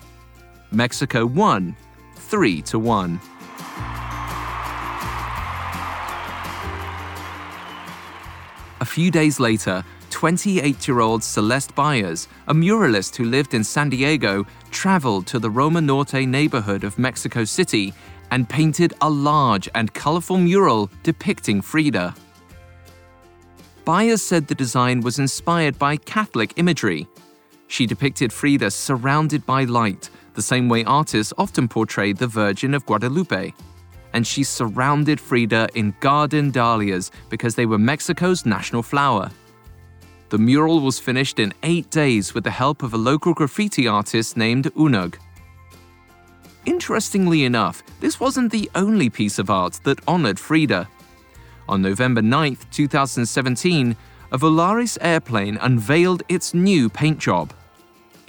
Mexico 0.73 1.27
won 1.27 1.77
3 2.17 2.63
to 2.63 2.79
1. 2.79 3.21
A 8.81 8.85
few 8.87 9.11
days 9.11 9.39
later, 9.39 9.85
28 10.11 10.87
year 10.87 11.01
old 11.01 11.23
Celeste 11.23 11.75
Byers, 11.75 12.29
a 12.49 12.55
muralist 12.55 13.17
who 13.17 13.25
lived 13.25 13.55
in 13.55 13.65
San 13.65 13.89
Diego, 13.89 14.45
traveled 14.71 15.27
to 15.29 15.39
the 15.39 15.51
Roma 15.51 15.81
Norte 15.81 16.27
neighborhood 16.27 16.85
of 16.85 16.99
Mexico 16.99 17.45
City 17.45 17.95
and 18.31 18.49
painted 18.49 18.95
a 19.01 19.11
large 19.11 19.69
and 19.75 19.93
colorful 19.95 20.39
mural 20.39 20.91
depicting 21.03 21.61
Frida. 21.61 22.15
Byers 23.85 24.23
said 24.23 24.47
the 24.47 24.55
design 24.55 25.01
was 25.01 25.19
inspired 25.19 25.79
by 25.79 25.97
Catholic 25.97 26.53
imagery. 26.57 27.09
She 27.67 27.87
depicted 27.87 28.33
Frida 28.33 28.71
surrounded 28.71 29.45
by 29.47 29.65
light, 29.65 30.11
the 30.35 30.43
same 30.43 30.69
way 30.69 30.85
artists 30.85 31.33
often 31.39 31.67
portray 31.67 32.13
the 32.13 32.27
Virgin 32.27 32.75
of 32.75 32.85
Guadalupe. 32.87 33.53
And 34.13 34.27
she 34.27 34.43
surrounded 34.43 35.21
Frida 35.21 35.69
in 35.75 35.95
garden 36.01 36.51
dahlias 36.51 37.11
because 37.29 37.55
they 37.55 37.67
were 37.67 37.79
Mexico's 37.79 38.45
national 38.45 38.83
flower. 38.83 39.31
The 40.31 40.39
mural 40.39 40.79
was 40.79 41.01
finished 41.01 41.41
in 41.41 41.53
eight 41.65 41.91
days 41.91 42.35
with 42.35 42.45
the 42.45 42.53
help 42.53 42.85
of 42.85 42.95
a 42.95 42.97
local 42.97 43.35
graffiti 43.35 43.89
artist 43.89 44.37
named 44.37 44.73
Unug. 44.77 45.17
Interestingly 46.67 47.43
enough, 47.43 47.83
this 47.99 48.21
wasn't 48.21 48.53
the 48.53 48.71
only 48.77 49.11
piece 49.11 49.41
of 49.41 49.51
art 49.51 49.81
that 49.83 49.99
honored 50.07 50.39
Frida. 50.39 50.89
On 51.69 51.83
November 51.83 52.23
9, 52.23 52.59
2017, 52.71 53.97
a 54.31 54.39
Volaris 54.39 54.97
airplane 55.01 55.59
unveiled 55.63 56.23
its 56.29 56.55
new 56.55 56.89
paint 56.89 57.19
job. 57.19 57.53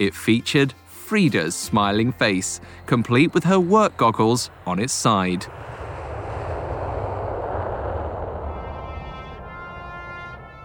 It 0.00 0.12
featured 0.12 0.74
Frida's 0.86 1.54
smiling 1.54 2.10
face, 2.10 2.60
complete 2.86 3.32
with 3.32 3.44
her 3.44 3.60
work 3.60 3.96
goggles 3.96 4.50
on 4.66 4.80
its 4.80 4.92
side. 4.92 5.46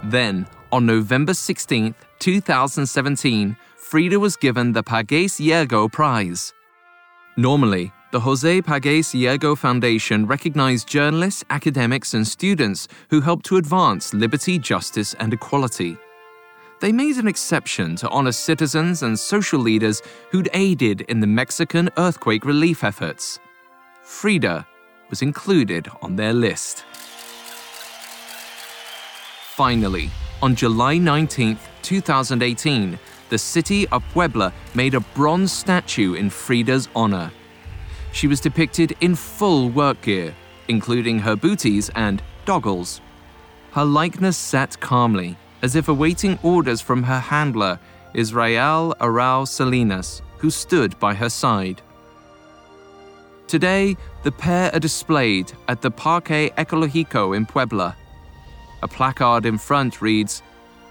Then, 0.02 0.48
on 0.72 0.86
November 0.86 1.34
16, 1.34 1.94
2017, 2.18 3.56
Frida 3.76 4.18
was 4.18 4.36
given 4.36 4.72
the 4.72 4.82
Pagés 4.82 5.40
Llergo 5.40 5.90
Prize. 5.90 6.52
Normally, 7.36 7.92
the 8.10 8.20
Jose 8.20 8.62
Pagés 8.62 9.14
Llergo 9.14 9.56
Foundation 9.56 10.26
recognized 10.26 10.88
journalists, 10.88 11.44
academics, 11.50 12.14
and 12.14 12.26
students 12.26 12.88
who 13.10 13.20
helped 13.20 13.46
to 13.46 13.56
advance 13.56 14.14
liberty, 14.14 14.58
justice, 14.58 15.14
and 15.14 15.32
equality. 15.32 15.96
They 16.80 16.92
made 16.92 17.16
an 17.16 17.28
exception 17.28 17.96
to 17.96 18.08
honor 18.08 18.32
citizens 18.32 19.02
and 19.02 19.18
social 19.18 19.60
leaders 19.60 20.02
who'd 20.30 20.48
aided 20.52 21.02
in 21.02 21.20
the 21.20 21.26
Mexican 21.26 21.90
earthquake 21.96 22.44
relief 22.44 22.84
efforts. 22.84 23.40
Frida 24.02 24.66
was 25.10 25.22
included 25.22 25.88
on 26.02 26.16
their 26.16 26.32
list. 26.32 26.84
Finally, 29.54 30.08
on 30.42 30.54
July 30.54 30.98
19, 30.98 31.58
2018, 31.82 32.98
the 33.28 33.38
city 33.38 33.88
of 33.88 34.02
Puebla 34.12 34.52
made 34.74 34.94
a 34.94 35.00
bronze 35.00 35.52
statue 35.52 36.14
in 36.14 36.30
Frida's 36.30 36.88
honor. 36.94 37.30
She 38.12 38.26
was 38.26 38.40
depicted 38.40 38.96
in 39.00 39.14
full 39.14 39.68
work 39.68 40.00
gear, 40.02 40.34
including 40.68 41.18
her 41.18 41.36
booties 41.36 41.90
and 41.90 42.22
doggles. 42.44 43.00
Her 43.72 43.84
likeness 43.84 44.36
sat 44.36 44.78
calmly, 44.80 45.36
as 45.62 45.76
if 45.76 45.88
awaiting 45.88 46.38
orders 46.42 46.80
from 46.80 47.02
her 47.02 47.18
handler, 47.18 47.78
Israel 48.14 48.94
Arauz 49.00 49.48
Salinas, 49.48 50.22
who 50.38 50.50
stood 50.50 50.98
by 50.98 51.14
her 51.14 51.28
side. 51.28 51.82
Today, 53.46 53.96
the 54.22 54.32
pair 54.32 54.70
are 54.74 54.80
displayed 54.80 55.52
at 55.68 55.82
the 55.82 55.90
Parque 55.90 56.52
Ecológico 56.56 57.36
in 57.36 57.44
Puebla. 57.44 57.96
A 58.82 58.88
placard 58.88 59.46
in 59.46 59.58
front 59.58 60.00
reads, 60.00 60.42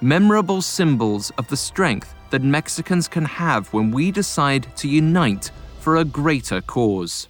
Memorable 0.02 0.62
symbols 0.62 1.32
of 1.38 1.48
the 1.48 1.58
strength 1.58 2.14
that 2.30 2.44
Mexicans 2.44 3.08
can 3.08 3.26
have 3.26 3.72
when 3.74 3.92
we 3.92 4.12
decide 4.12 4.68
to 4.78 4.88
unite 4.88 5.52
for 5.80 5.98
a 5.98 6.06
greater 6.06 6.62
cause. 6.62 7.28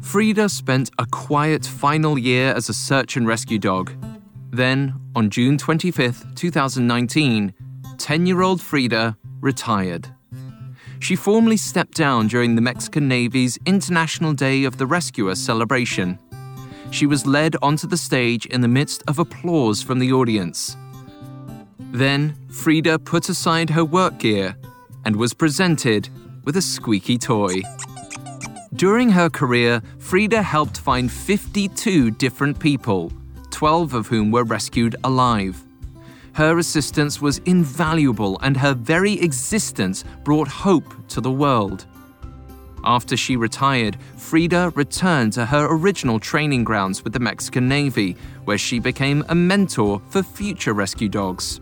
Frida 0.00 0.48
spent 0.48 0.90
a 0.98 1.06
quiet 1.06 1.64
final 1.64 2.18
year 2.18 2.52
as 2.52 2.68
a 2.68 2.74
search 2.74 3.16
and 3.16 3.26
rescue 3.26 3.58
dog. 3.58 3.92
Then, 4.50 4.94
on 5.14 5.30
June 5.30 5.56
25, 5.56 6.34
2019, 6.34 7.54
10 7.96 8.26
year 8.26 8.42
old 8.42 8.60
Frida 8.60 9.16
retired. 9.40 10.08
She 10.98 11.16
formally 11.16 11.56
stepped 11.56 11.94
down 11.94 12.26
during 12.26 12.54
the 12.54 12.60
Mexican 12.60 13.08
Navy's 13.08 13.58
International 13.66 14.32
Day 14.32 14.64
of 14.64 14.78
the 14.78 14.86
Rescuer 14.86 15.34
celebration. 15.34 16.18
She 16.90 17.06
was 17.06 17.26
led 17.26 17.56
onto 17.62 17.86
the 17.86 17.96
stage 17.96 18.46
in 18.46 18.60
the 18.60 18.68
midst 18.68 19.02
of 19.06 19.18
applause 19.18 19.82
from 19.82 19.98
the 19.98 20.12
audience. 20.12 20.76
Then, 21.92 22.36
Frida 22.50 22.98
put 23.00 23.28
aside 23.28 23.70
her 23.70 23.84
work 23.84 24.18
gear 24.18 24.56
and 25.04 25.16
was 25.16 25.34
presented 25.34 26.08
with 26.44 26.56
a 26.56 26.62
squeaky 26.62 27.18
toy. 27.18 27.62
During 28.74 29.10
her 29.10 29.28
career, 29.28 29.82
Frida 29.98 30.42
helped 30.42 30.78
find 30.78 31.10
52 31.10 32.12
different 32.12 32.58
people, 32.58 33.12
12 33.50 33.94
of 33.94 34.06
whom 34.06 34.30
were 34.30 34.44
rescued 34.44 34.96
alive. 35.04 35.64
Her 36.32 36.58
assistance 36.58 37.20
was 37.20 37.38
invaluable, 37.38 38.38
and 38.40 38.56
her 38.56 38.74
very 38.74 39.20
existence 39.20 40.04
brought 40.24 40.48
hope 40.48 40.94
to 41.08 41.20
the 41.20 41.30
world. 41.30 41.86
After 42.84 43.16
she 43.16 43.36
retired, 43.36 43.98
Frida 44.16 44.72
returned 44.74 45.34
to 45.34 45.44
her 45.44 45.66
original 45.70 46.18
training 46.18 46.64
grounds 46.64 47.04
with 47.04 47.12
the 47.12 47.20
Mexican 47.20 47.68
Navy, 47.68 48.16
where 48.44 48.58
she 48.58 48.78
became 48.78 49.24
a 49.28 49.34
mentor 49.34 50.00
for 50.08 50.22
future 50.22 50.72
rescue 50.72 51.08
dogs. 51.08 51.60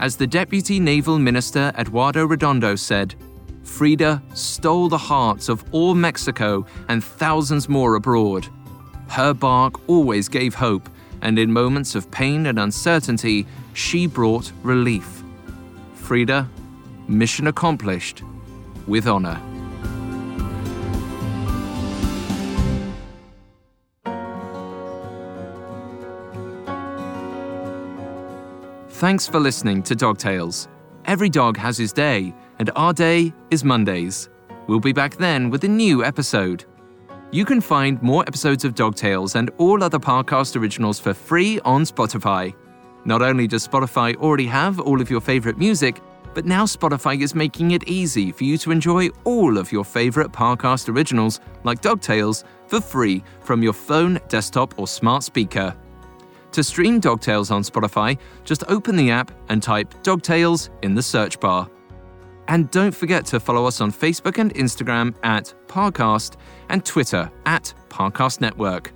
As 0.00 0.16
the 0.16 0.26
Deputy 0.26 0.80
Naval 0.80 1.18
Minister 1.18 1.72
Eduardo 1.78 2.26
Redondo 2.26 2.74
said, 2.74 3.14
Frida 3.62 4.20
stole 4.34 4.88
the 4.88 4.98
hearts 4.98 5.48
of 5.48 5.64
all 5.72 5.94
Mexico 5.94 6.66
and 6.88 7.04
thousands 7.04 7.68
more 7.68 7.94
abroad. 7.94 8.48
Her 9.08 9.32
bark 9.32 9.88
always 9.88 10.28
gave 10.28 10.54
hope, 10.54 10.88
and 11.20 11.38
in 11.38 11.52
moments 11.52 11.94
of 11.94 12.10
pain 12.10 12.46
and 12.46 12.58
uncertainty, 12.58 13.46
she 13.74 14.08
brought 14.08 14.50
relief. 14.64 15.22
Frida, 15.94 16.48
mission 17.06 17.46
accomplished 17.46 18.22
with 18.88 19.06
honor. 19.06 19.40
Thanks 29.02 29.26
for 29.26 29.40
listening 29.40 29.82
to 29.82 29.96
Dog 29.96 30.18
Tales. 30.18 30.68
Every 31.06 31.28
dog 31.28 31.56
has 31.56 31.76
his 31.76 31.92
day, 31.92 32.32
and 32.60 32.70
our 32.76 32.92
day 32.92 33.34
is 33.50 33.64
Mondays. 33.64 34.28
We'll 34.68 34.78
be 34.78 34.92
back 34.92 35.16
then 35.16 35.50
with 35.50 35.64
a 35.64 35.68
new 35.68 36.04
episode. 36.04 36.66
You 37.32 37.44
can 37.44 37.60
find 37.60 38.00
more 38.00 38.22
episodes 38.28 38.64
of 38.64 38.76
Dog 38.76 38.94
Tales 38.94 39.34
and 39.34 39.50
all 39.58 39.82
other 39.82 39.98
podcast 39.98 40.54
originals 40.54 41.00
for 41.00 41.14
free 41.14 41.58
on 41.64 41.82
Spotify. 41.82 42.54
Not 43.04 43.22
only 43.22 43.48
does 43.48 43.66
Spotify 43.66 44.14
already 44.14 44.46
have 44.46 44.78
all 44.78 45.00
of 45.00 45.10
your 45.10 45.20
favorite 45.20 45.58
music, 45.58 46.00
but 46.32 46.46
now 46.46 46.64
Spotify 46.64 47.20
is 47.20 47.34
making 47.34 47.72
it 47.72 47.88
easy 47.88 48.30
for 48.30 48.44
you 48.44 48.56
to 48.58 48.70
enjoy 48.70 49.08
all 49.24 49.58
of 49.58 49.72
your 49.72 49.84
favorite 49.84 50.30
podcast 50.30 50.88
originals, 50.88 51.40
like 51.64 51.80
Dog 51.80 52.02
Tales, 52.02 52.44
for 52.68 52.80
free 52.80 53.24
from 53.40 53.64
your 53.64 53.72
phone, 53.72 54.20
desktop, 54.28 54.78
or 54.78 54.86
smart 54.86 55.24
speaker. 55.24 55.74
To 56.52 56.62
stream 56.62 57.00
Dog 57.00 57.22
Tales 57.22 57.50
on 57.50 57.62
Spotify, 57.62 58.18
just 58.44 58.62
open 58.68 58.94
the 58.94 59.10
app 59.10 59.30
and 59.48 59.62
type 59.62 60.02
Dog 60.02 60.20
Tales 60.20 60.68
in 60.82 60.94
the 60.94 61.02
search 61.02 61.40
bar. 61.40 61.68
And 62.48 62.70
don't 62.70 62.94
forget 62.94 63.24
to 63.26 63.40
follow 63.40 63.64
us 63.64 63.80
on 63.80 63.90
Facebook 63.90 64.36
and 64.36 64.54
Instagram 64.54 65.14
at 65.22 65.54
Parcast 65.66 66.36
and 66.68 66.84
Twitter 66.84 67.30
at 67.46 67.72
Parcast 67.88 68.42
Network. 68.42 68.92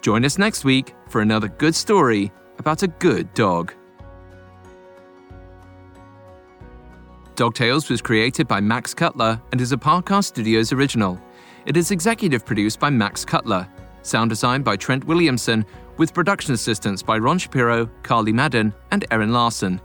Join 0.00 0.24
us 0.24 0.38
next 0.38 0.64
week 0.64 0.94
for 1.08 1.20
another 1.20 1.48
good 1.48 1.74
story 1.74 2.32
about 2.58 2.82
a 2.82 2.88
good 2.88 3.32
dog. 3.34 3.74
Dog 7.34 7.54
Tales 7.54 7.90
was 7.90 8.00
created 8.00 8.48
by 8.48 8.60
Max 8.60 8.94
Cutler 8.94 9.40
and 9.52 9.60
is 9.60 9.72
a 9.72 9.76
Parcast 9.76 10.24
Studios 10.24 10.72
original. 10.72 11.20
It 11.66 11.76
is 11.76 11.90
executive 11.90 12.46
produced 12.46 12.80
by 12.80 12.88
Max 12.88 13.26
Cutler, 13.26 13.68
sound 14.02 14.30
designed 14.30 14.64
by 14.64 14.76
Trent 14.76 15.04
Williamson, 15.04 15.66
with 15.98 16.14
production 16.14 16.54
assistance 16.54 17.02
by 17.02 17.18
Ron 17.18 17.38
Shapiro, 17.38 17.86
Carly 18.02 18.32
Madden, 18.32 18.72
and 18.90 19.04
Erin 19.10 19.32
Larson. 19.32 19.80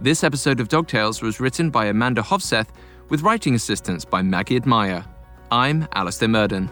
This 0.00 0.22
episode 0.22 0.60
of 0.60 0.68
Dog 0.68 0.88
Tales 0.88 1.22
was 1.22 1.40
written 1.40 1.70
by 1.70 1.86
Amanda 1.86 2.20
Hofseth 2.20 2.68
with 3.08 3.22
writing 3.22 3.54
assistance 3.54 4.04
by 4.04 4.20
Maggie 4.20 4.56
Admire. 4.56 5.04
I'm 5.50 5.88
Alistair 5.94 6.28
Murden. 6.28 6.68